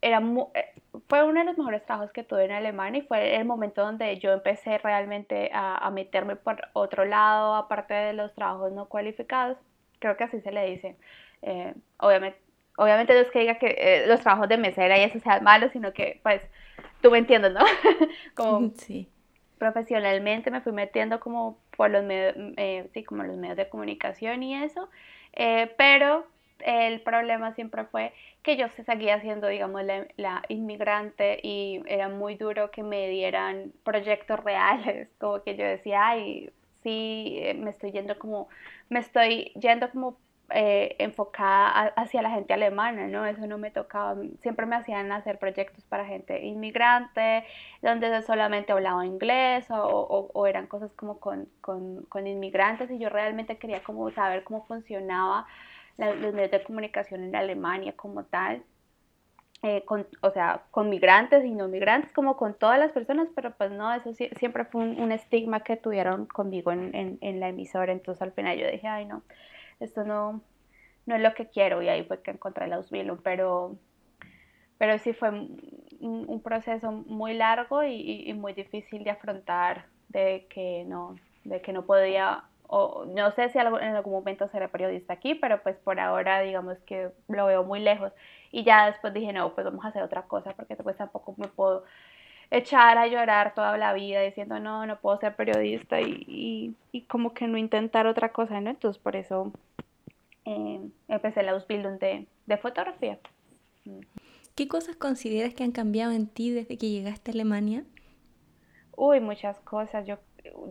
[0.00, 0.20] era
[0.54, 0.74] eh,
[1.08, 4.18] fue uno de los mejores trabajos que tuve en Alemania y fue el momento donde
[4.18, 9.58] yo empecé realmente a meterme por otro lado, aparte de los trabajos no cualificados
[9.98, 10.96] creo que así se le dice.
[11.42, 12.38] Eh, obviamente,
[12.76, 15.72] obviamente no es que diga que eh, los trabajos de mesera y eso sean malos,
[15.72, 16.42] sino que pues
[17.00, 17.60] tú me entiendes, ¿no?
[18.34, 19.08] como sí.
[19.58, 24.42] profesionalmente me fui metiendo como por los medios, eh, sí, como los medios de comunicación
[24.42, 24.88] y eso,
[25.76, 26.26] pero
[26.60, 32.36] el problema siempre fue que yo seguía siendo, digamos, la, la, inmigrante y era muy
[32.36, 36.50] duro que me dieran proyectos reales, como que yo decía, ay,
[36.86, 38.48] sí, me estoy yendo como
[38.88, 40.18] me estoy yendo como
[40.50, 43.26] eh, enfocada hacia la gente alemana, ¿no?
[43.26, 47.44] Eso no me tocaba, siempre me hacían hacer proyectos para gente inmigrante,
[47.82, 53.82] donde solamente hablaba inglés o, eran cosas como con, con, inmigrantes y yo realmente quería
[53.82, 55.48] como saber cómo funcionaba
[55.98, 58.62] los medios de comunicación en Alemania como tal.
[59.62, 63.52] Eh, con, o sea, con migrantes y no migrantes, como con todas las personas, pero
[63.52, 68.20] pues no, eso siempre fue un, estigma que tuvieron conmigo en, en, la emisora, entonces
[68.20, 69.22] al final yo dije, ay no,
[69.80, 70.42] esto no,
[71.06, 73.76] no es lo que quiero, y ahí fue que encontré el Ausbildung, pero,
[74.76, 81.16] pero sí fue un, proceso muy largo y, muy difícil de afrontar de que no,
[81.44, 85.62] de que no podía, o no sé si en algún momento seré periodista aquí, pero
[85.62, 88.12] pues por ahora digamos que lo veo muy lejos.
[88.52, 91.48] Y ya después dije, no, pues vamos a hacer otra cosa, porque pues tampoco me
[91.48, 91.84] puedo
[92.50, 97.34] echar a llorar toda la vida diciendo, no, no puedo ser periodista y, y, como
[97.34, 98.70] que no intentar otra cosa, ¿no?
[98.70, 99.52] Entonces por eso
[100.44, 103.18] eh, empecé la Ausbildung de, de fotografía.
[104.54, 107.84] ¿Qué cosas consideras que han cambiado en ti desde que llegaste a Alemania?
[108.96, 110.06] Uy, muchas cosas.
[110.06, 110.16] Yo,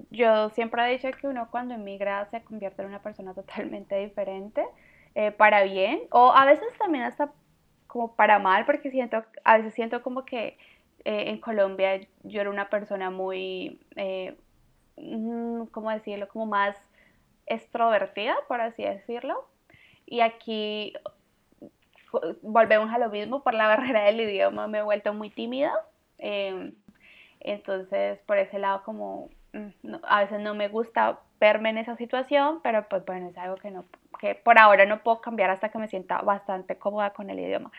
[0.10, 4.66] yo siempre he dicho que uno cuando emigra se convierte en una persona totalmente diferente,
[5.14, 7.32] eh, para bien, o a veces también hasta
[7.96, 10.58] como para mal, porque siento, a veces siento como que
[11.06, 14.36] eh, en Colombia yo era una persona muy, eh,
[14.98, 16.28] mm, ¿cómo decirlo?
[16.28, 16.76] Como más
[17.46, 19.48] extrovertida, por así decirlo.
[20.06, 20.92] Y aquí
[22.42, 25.72] volvemos a lo mismo, por la barrera del idioma me he vuelto muy tímida.
[26.18, 26.74] Em,
[27.40, 32.60] entonces, por ese lado, como mm, a veces no me gusta verme en esa situación,
[32.64, 33.86] pero pues bueno, es algo que, no,
[34.20, 37.72] que por ahora no puedo cambiar hasta que me sienta bastante cómoda con el idioma.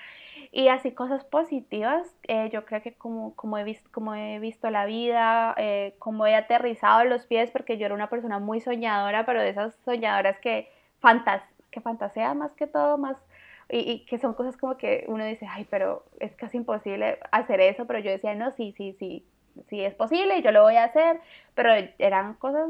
[0.53, 4.71] Y así cosas positivas, eh, yo creo que como, como, he visto, como he visto
[4.71, 9.27] la vida, eh, como he aterrizado los pies, porque yo era una persona muy soñadora,
[9.27, 13.17] pero de esas soñadoras que, fantas que fantasean más que todo, más
[13.69, 17.87] y, que son cosas como que uno dice, ay, pero es casi imposible hacer eso,
[17.87, 19.25] pero yo decía, no, sí, sí, sí,
[19.69, 21.21] sí es posible, yo lo voy a hacer,
[21.55, 22.67] pero eran cosas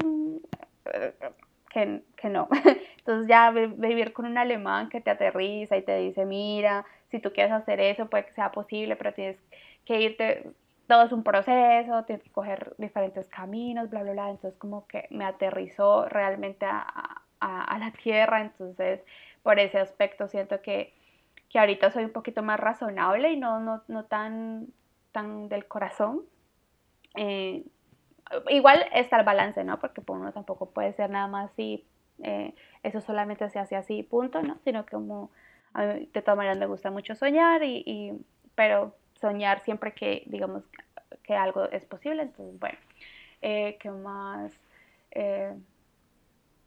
[1.69, 2.47] que, que no.
[2.97, 7.31] Entonces ya vivir con un alemán que te aterriza y te dice, mira, si tú
[7.31, 9.37] quieres hacer eso, puede que sea posible, pero tienes
[9.85, 10.51] que irte,
[10.87, 14.29] todo es un proceso, tienes que coger diferentes caminos, bla, bla, bla.
[14.29, 19.01] Entonces como que me aterrizó realmente a, a, a la tierra, entonces
[19.43, 20.93] por ese aspecto siento que,
[21.49, 24.67] que ahorita soy un poquito más razonable y no, no, no tan,
[25.13, 26.23] tan del corazón.
[27.15, 27.63] Eh,
[28.49, 29.79] igual está el balance, ¿no?
[29.79, 31.85] Porque por uno tampoco puede ser nada más así,
[32.23, 32.53] eh,
[32.83, 34.57] eso solamente se hace así, punto, ¿no?
[34.63, 35.31] Sino que como
[35.73, 38.13] a mí, de todas maneras me gusta mucho soñar, y, y,
[38.55, 40.63] pero soñar siempre que, digamos,
[41.23, 42.77] que algo es posible, entonces, bueno,
[43.41, 44.51] eh, ¿qué más?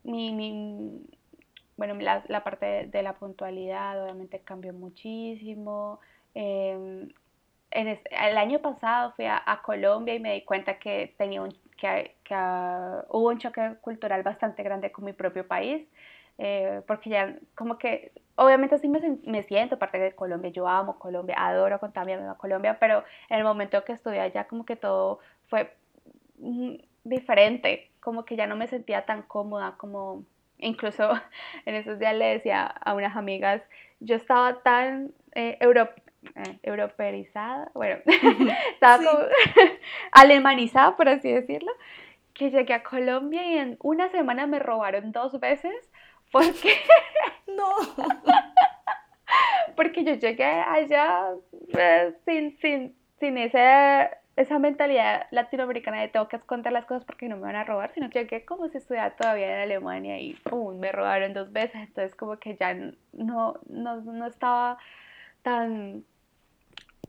[0.02, 1.06] mi, mi,
[1.80, 5.98] bueno, la, la parte de, la puntualidad obviamente cambió muchísimo.
[6.34, 7.08] Em,
[7.71, 12.16] en el año pasado fui a, Colombia y me di cuenta que, tenía un, que,
[12.25, 15.87] que uh, hubo un choque cultural bastante grande con mi propio país,
[16.39, 20.99] eh, porque ya como que, obviamente sí me, me, siento parte de Colombia, yo amo
[20.99, 25.21] Colombia, adoro contarme a Colombia, pero en el momento que estuve allá como que todo
[25.49, 25.75] fue
[26.39, 30.25] mm, diferente, como que ya no me sentía tan cómoda como
[30.61, 31.11] Incluso
[31.66, 33.62] en esos días le decía a unas amigas,
[34.01, 35.59] yo estaba tan eh,
[36.35, 38.01] eh europeizada, bueno,
[38.75, 39.18] estaba como
[40.12, 41.73] alemanizada, por así decirlo,
[42.35, 45.91] que llegué a Colombia y en una semana me robaron dos veces
[46.31, 46.75] porque...
[47.47, 47.75] no.
[49.77, 51.31] porque yo llegué allá
[51.77, 57.29] eh, sin, sin, sin ese esa mentalidad latinoamericana de tengo que esconder las cosas porque
[57.29, 60.35] no me van a robar, sino que llegué como si estuviera todavía en Alemania y
[60.35, 60.79] ¡pum!
[60.79, 62.75] me robaron dos veces, entonces como que ya
[63.12, 64.79] no, no, no estaba
[65.43, 66.05] tan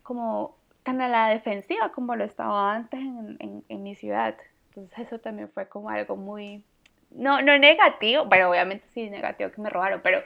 [0.03, 4.35] como tan a la defensiva como lo estaba antes en, en, mi ciudad.
[4.69, 6.63] Entonces eso también fue como algo muy,
[7.11, 10.23] no, no negativo, bueno, obviamente sí negativo que me robaron, pero,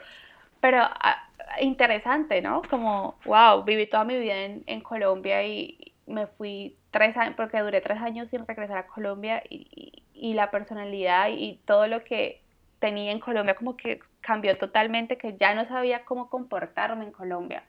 [0.62, 1.28] pero ah,
[1.60, 2.62] interesante, ¿no?
[2.70, 7.60] Como, wow, viví toda mi vida en, en Colombia y me fui tres años, porque
[7.60, 12.42] duré tres años sin regresar a Colombia y, y, la personalidad y todo lo que
[12.80, 17.64] tenía en Colombia como que cambió totalmente, que ya no sabía cómo comportarme en Colombia.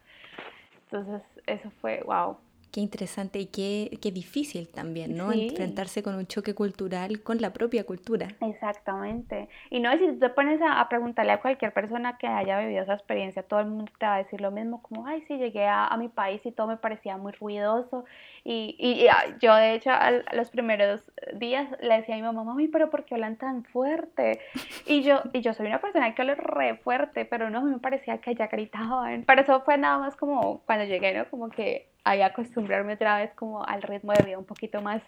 [0.91, 2.39] Entonces eso fue, wow,
[2.77, 5.33] Qué interesante y qué, qué difícil también, ¿no?
[5.33, 8.29] Enfrentarse con un choque cultural con la propia cultura.
[8.43, 9.49] Exactamente.
[9.70, 12.93] Y no, si tú te pones a, preguntarle a cualquier persona que haya vivido esa
[12.93, 15.87] experiencia, todo el mundo te va a decir lo mismo, como, ay, sí, llegué a,
[15.87, 18.05] a mi país y todo me parecía muy ruidoso.
[18.45, 19.91] Y, y, ah, yo, de hecho,
[20.35, 24.39] los primeros días le decía a mi mamá, mami, pero ¿por qué hablan tan fuerte?
[24.87, 28.18] Y yo, y yo soy una persona que habla re fuerte, pero no, me parecía
[28.18, 29.24] que ya gritaban.
[29.27, 31.29] Pero eso fue nada más como cuando llegué, ¿no?
[31.31, 35.02] Como que ahí acostumbrarme otra vez como al ritmo de vida un poquito más,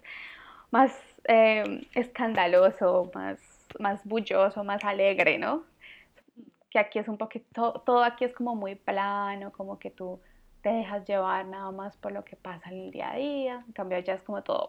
[0.70, 0.92] más
[1.24, 3.38] eh, escandaloso, más,
[3.78, 5.62] más bulloso, más alegre, ¿no?
[6.70, 10.20] Que aquí es un poquito, todo aquí es como muy plano, como que tú
[10.60, 13.64] te dejas llevar nada más por lo que pasa en el día a día.
[13.64, 14.68] En cambio, ya es como todo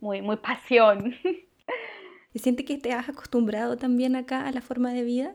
[0.00, 1.14] muy, muy pasión.
[2.32, 5.34] ¿Y siente que te has acostumbrado también acá a la forma de vida?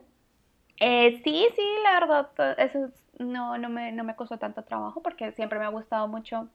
[0.80, 2.90] Eh, sí, sí, la verdad, eso
[3.20, 6.48] no, no, me, no me costó tanto trabajo porque siempre me ha gustado mucho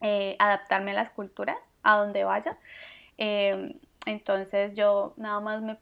[0.00, 2.56] eh, adaptarme a las culturas, a donde vaya.
[3.18, 3.74] Em,
[4.06, 5.76] entonces yo nada más me,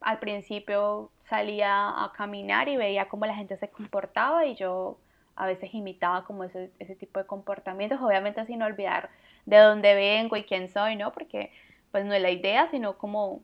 [0.00, 4.98] al principio salía a caminar y veía cómo la gente se comportaba y yo
[5.36, 9.10] a veces imitaba como ese, ese tipo de comportamientos, obviamente sin olvidar
[9.46, 11.12] de dónde vengo y quién soy, ¿no?
[11.12, 11.52] Porque
[11.90, 13.42] pues no es la idea, sino como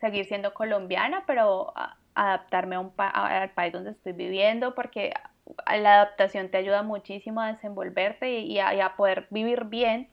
[0.00, 1.72] seguir siendo colombiana, pero
[2.14, 5.12] adaptarme a un al país donde estoy viviendo, porque
[5.66, 10.08] la adaptación te ayuda muchísimo a desenvolverte y, a, poder vivir bien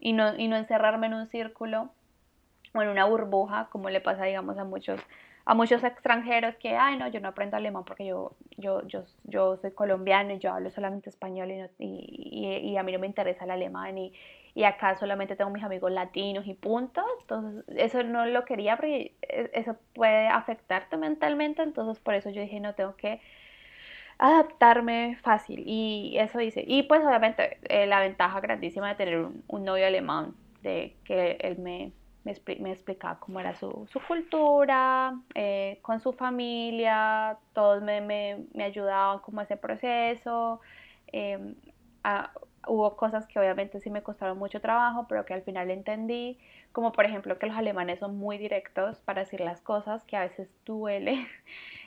[0.00, 1.90] y no, y no encerrarme en un círculo
[2.74, 5.00] o en una burbuja, como le pasa, digamos, a muchos
[5.44, 9.56] a muchos extranjeros que, ay, no, yo no aprendo alemán porque yo, yo, yo, yo
[9.56, 13.44] soy colombiano y yo hablo solamente español y, y, y, a mí no me interesa
[13.44, 14.12] el alemán y,
[14.54, 17.04] y acá solamente tengo mis amigos latinos y punto.
[17.22, 21.62] Entonces, eso no lo quería porque e, eso puede afectarte mentalmente.
[21.62, 23.20] Entonces, por eso yo dije, no, tengo que
[24.22, 25.62] adaptarme fácil.
[25.66, 26.64] Y eso hice.
[26.66, 31.58] Y pues, obviamente, eh, la ventaja grandísima de tener un novio alemán, de que él
[31.58, 31.92] me
[32.24, 39.18] me, explicaba cómo era su, cultura, eh, con su familia, todos me, me, me ayudaban
[39.20, 40.60] como ese proceso.
[41.08, 41.54] Em,
[42.68, 46.38] hubo cosas que obviamente sí me costaron mucho trabajo, pero que al final entendí,
[46.70, 50.22] como por ejemplo que los alemanes son muy directos para decir las cosas, que a
[50.22, 51.26] veces duele.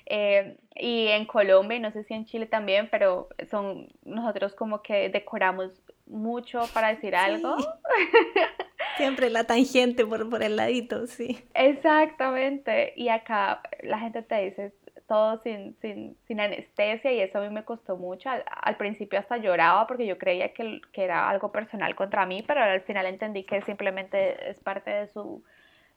[0.06, 4.82] Eh, y en Colombia, y no sé si en Chile también, pero son nosotros como
[4.82, 5.72] que decoramos
[6.06, 7.56] mucho para decir algo.
[8.98, 11.44] Siempre la tangente por, por el ladito, sí.
[11.54, 12.94] Exactamente.
[12.96, 14.74] Y acá la gente te dice
[15.08, 18.30] todo sin, sin, sin anestesia y eso a mí me costó mucho.
[18.30, 22.62] Al, principio hasta lloraba porque yo creía que, que, era algo personal contra mí, pero
[22.62, 25.44] al final entendí que simplemente es parte de su,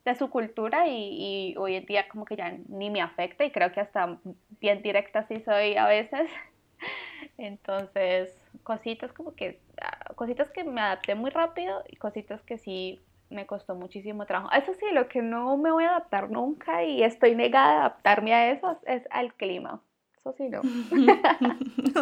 [0.08, 3.50] de su cultura y, y hoy en día como que ya ni me afecta y
[3.50, 4.18] creo que hasta
[4.60, 6.30] bien directa sí soy a veces.
[7.38, 13.00] Entonces, cositas como que, ah, cositas que me adapté muy rápido y cositas que sí
[13.30, 14.52] me costó muchísimo trabajo.
[14.52, 18.34] Eso sí, lo que no me voy a adaptar nunca y estoy negada a adaptarme
[18.34, 19.82] a eso es al clima.
[20.18, 20.62] Eso sí, no.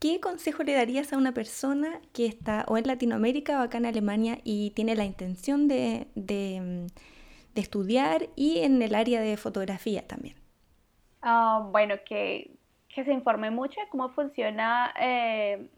[0.04, 3.86] ¿Qué consejo le darías a una persona que está o en Latinoamérica o acá en
[3.86, 6.90] Alemania y tiene la intención de, de,
[7.54, 10.34] estudiar y en el área de fotografía también?
[11.22, 12.50] Ah, bueno, que
[12.94, 15.70] que se informe mucho de cómo funciona eh,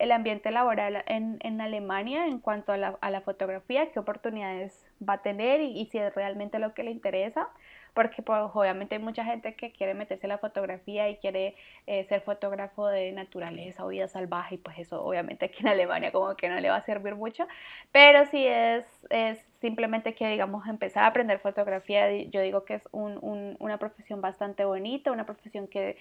[0.00, 4.84] el ambiente laboral en, en, Alemania en cuanto a la, a la, fotografía, qué oportunidades
[5.08, 7.48] va a tener y, si es realmente lo que le interesa,
[7.94, 12.04] porque pues, obviamente hay mucha gente que quiere meterse en la fotografía y quiere eh,
[12.04, 16.34] ser fotógrafo de naturaleza o vida salvaje y pues eso obviamente aquí en Alemania como
[16.36, 17.46] que no le va a servir mucho,
[17.92, 22.88] pero si es, es simplemente que digamos empezar a aprender fotografía, yo digo que es
[22.92, 25.96] un, un, una profesión bastante bonita, una profesión que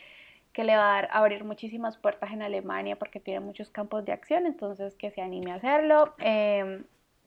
[0.54, 4.12] que le va a, dar, abrir muchísimas puertas en Alemania porque tiene muchos campos de
[4.12, 6.14] acción, entonces que se anime a hacerlo.
[6.20, 6.84] Em,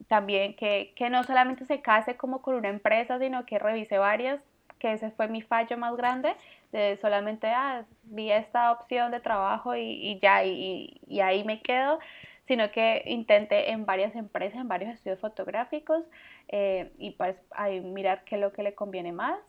[0.07, 4.41] también que, que, no solamente se case como con una empresa, sino que revise varias,
[4.79, 6.33] que ese fue mi fallo más grande,
[6.71, 11.61] de solamente ah, vi esta opción de trabajo y, y ya, y, y, ahí me
[11.61, 11.99] quedo,
[12.47, 16.03] sino que intente en varias empresas, en varios estudios fotográficos,
[16.49, 19.39] eh, y pues ahí mirar qué es lo que le conviene más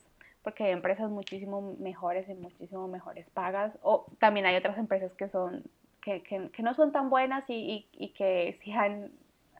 [0.46, 5.28] porque hay empresas muchísimo mejores y muchísimo mejores pagas, o también hay otras empresas que
[5.28, 5.64] son
[6.00, 8.70] que, que, que no son tan buenas y, y, que sí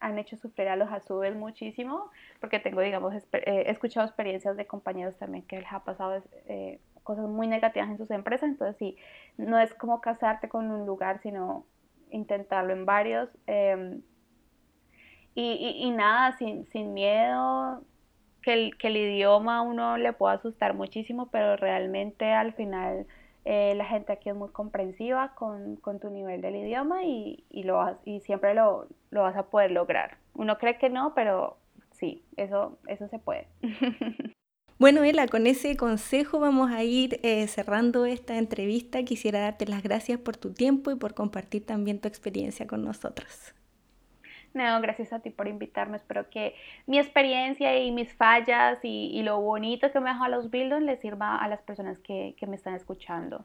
[0.01, 4.67] han, hecho sufrir a los azubes muchísimo, porque tengo, digamos, eh, he escuchado experiencias de
[4.67, 8.97] compañeros también que les ha pasado eh, cosas muy negativas en sus empresas, entonces sí,
[9.37, 11.67] no es como casarte con un lugar, sino
[12.11, 13.29] intentarlo en varios.
[13.47, 14.03] Em,
[15.35, 17.83] y, y, nada, sin, sin miedo,
[18.43, 23.07] que el, que el idioma uno le puede asustar muchísimo, pero realmente al final
[23.49, 27.63] eh, la gente aquí es muy comprensiva con, con tu nivel del idioma y, y
[27.63, 30.19] lo y siempre lo, lo, vas a poder lograr.
[30.35, 31.57] Uno cree que no, pero
[31.93, 33.47] sí, eso, eso se puede.
[34.79, 39.05] Bueno, Ela, con ese consejo vamos a ir eh, cerrando esta entrevista.
[39.05, 43.55] Quisiera darte las gracias por tu tiempo y por compartir también tu experiencia con nosotros.
[44.57, 45.99] No, gracias a ti por invitarme.
[45.99, 46.55] Espero que
[46.87, 50.99] mi experiencia y mis fallas y, lo bonito que me dejó a los Bildon les
[51.01, 53.45] sirva a las personas que, me están escuchando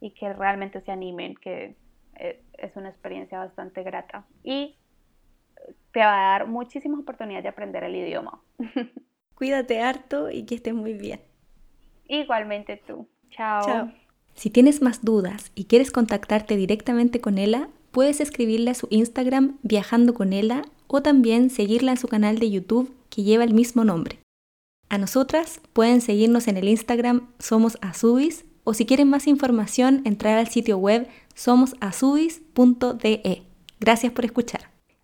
[0.00, 1.76] y que realmente se animen, que
[2.16, 4.74] eh, es una experiencia bastante grata y
[5.92, 8.40] te va a dar muchísimas oportunidades de aprender el idioma.
[9.36, 11.20] Cuídate harto y que estés muy bien.
[12.08, 13.08] Igualmente tú.
[13.30, 13.62] Chao.
[13.64, 13.92] Chao.
[14.34, 19.58] Si tienes más dudas y quieres contactarte directamente con ella, puedes escribirle a su Instagram
[19.62, 23.84] Viajando con Ella o también seguirla en su canal de YouTube que lleva el mismo
[23.84, 24.18] nombre.
[24.88, 30.38] A nosotras pueden seguirnos en el Instagram Somos Azubis o si quieren más información entrar
[30.38, 33.42] al sitio web somosazubis.de.
[33.80, 34.77] Gracias por escuchar.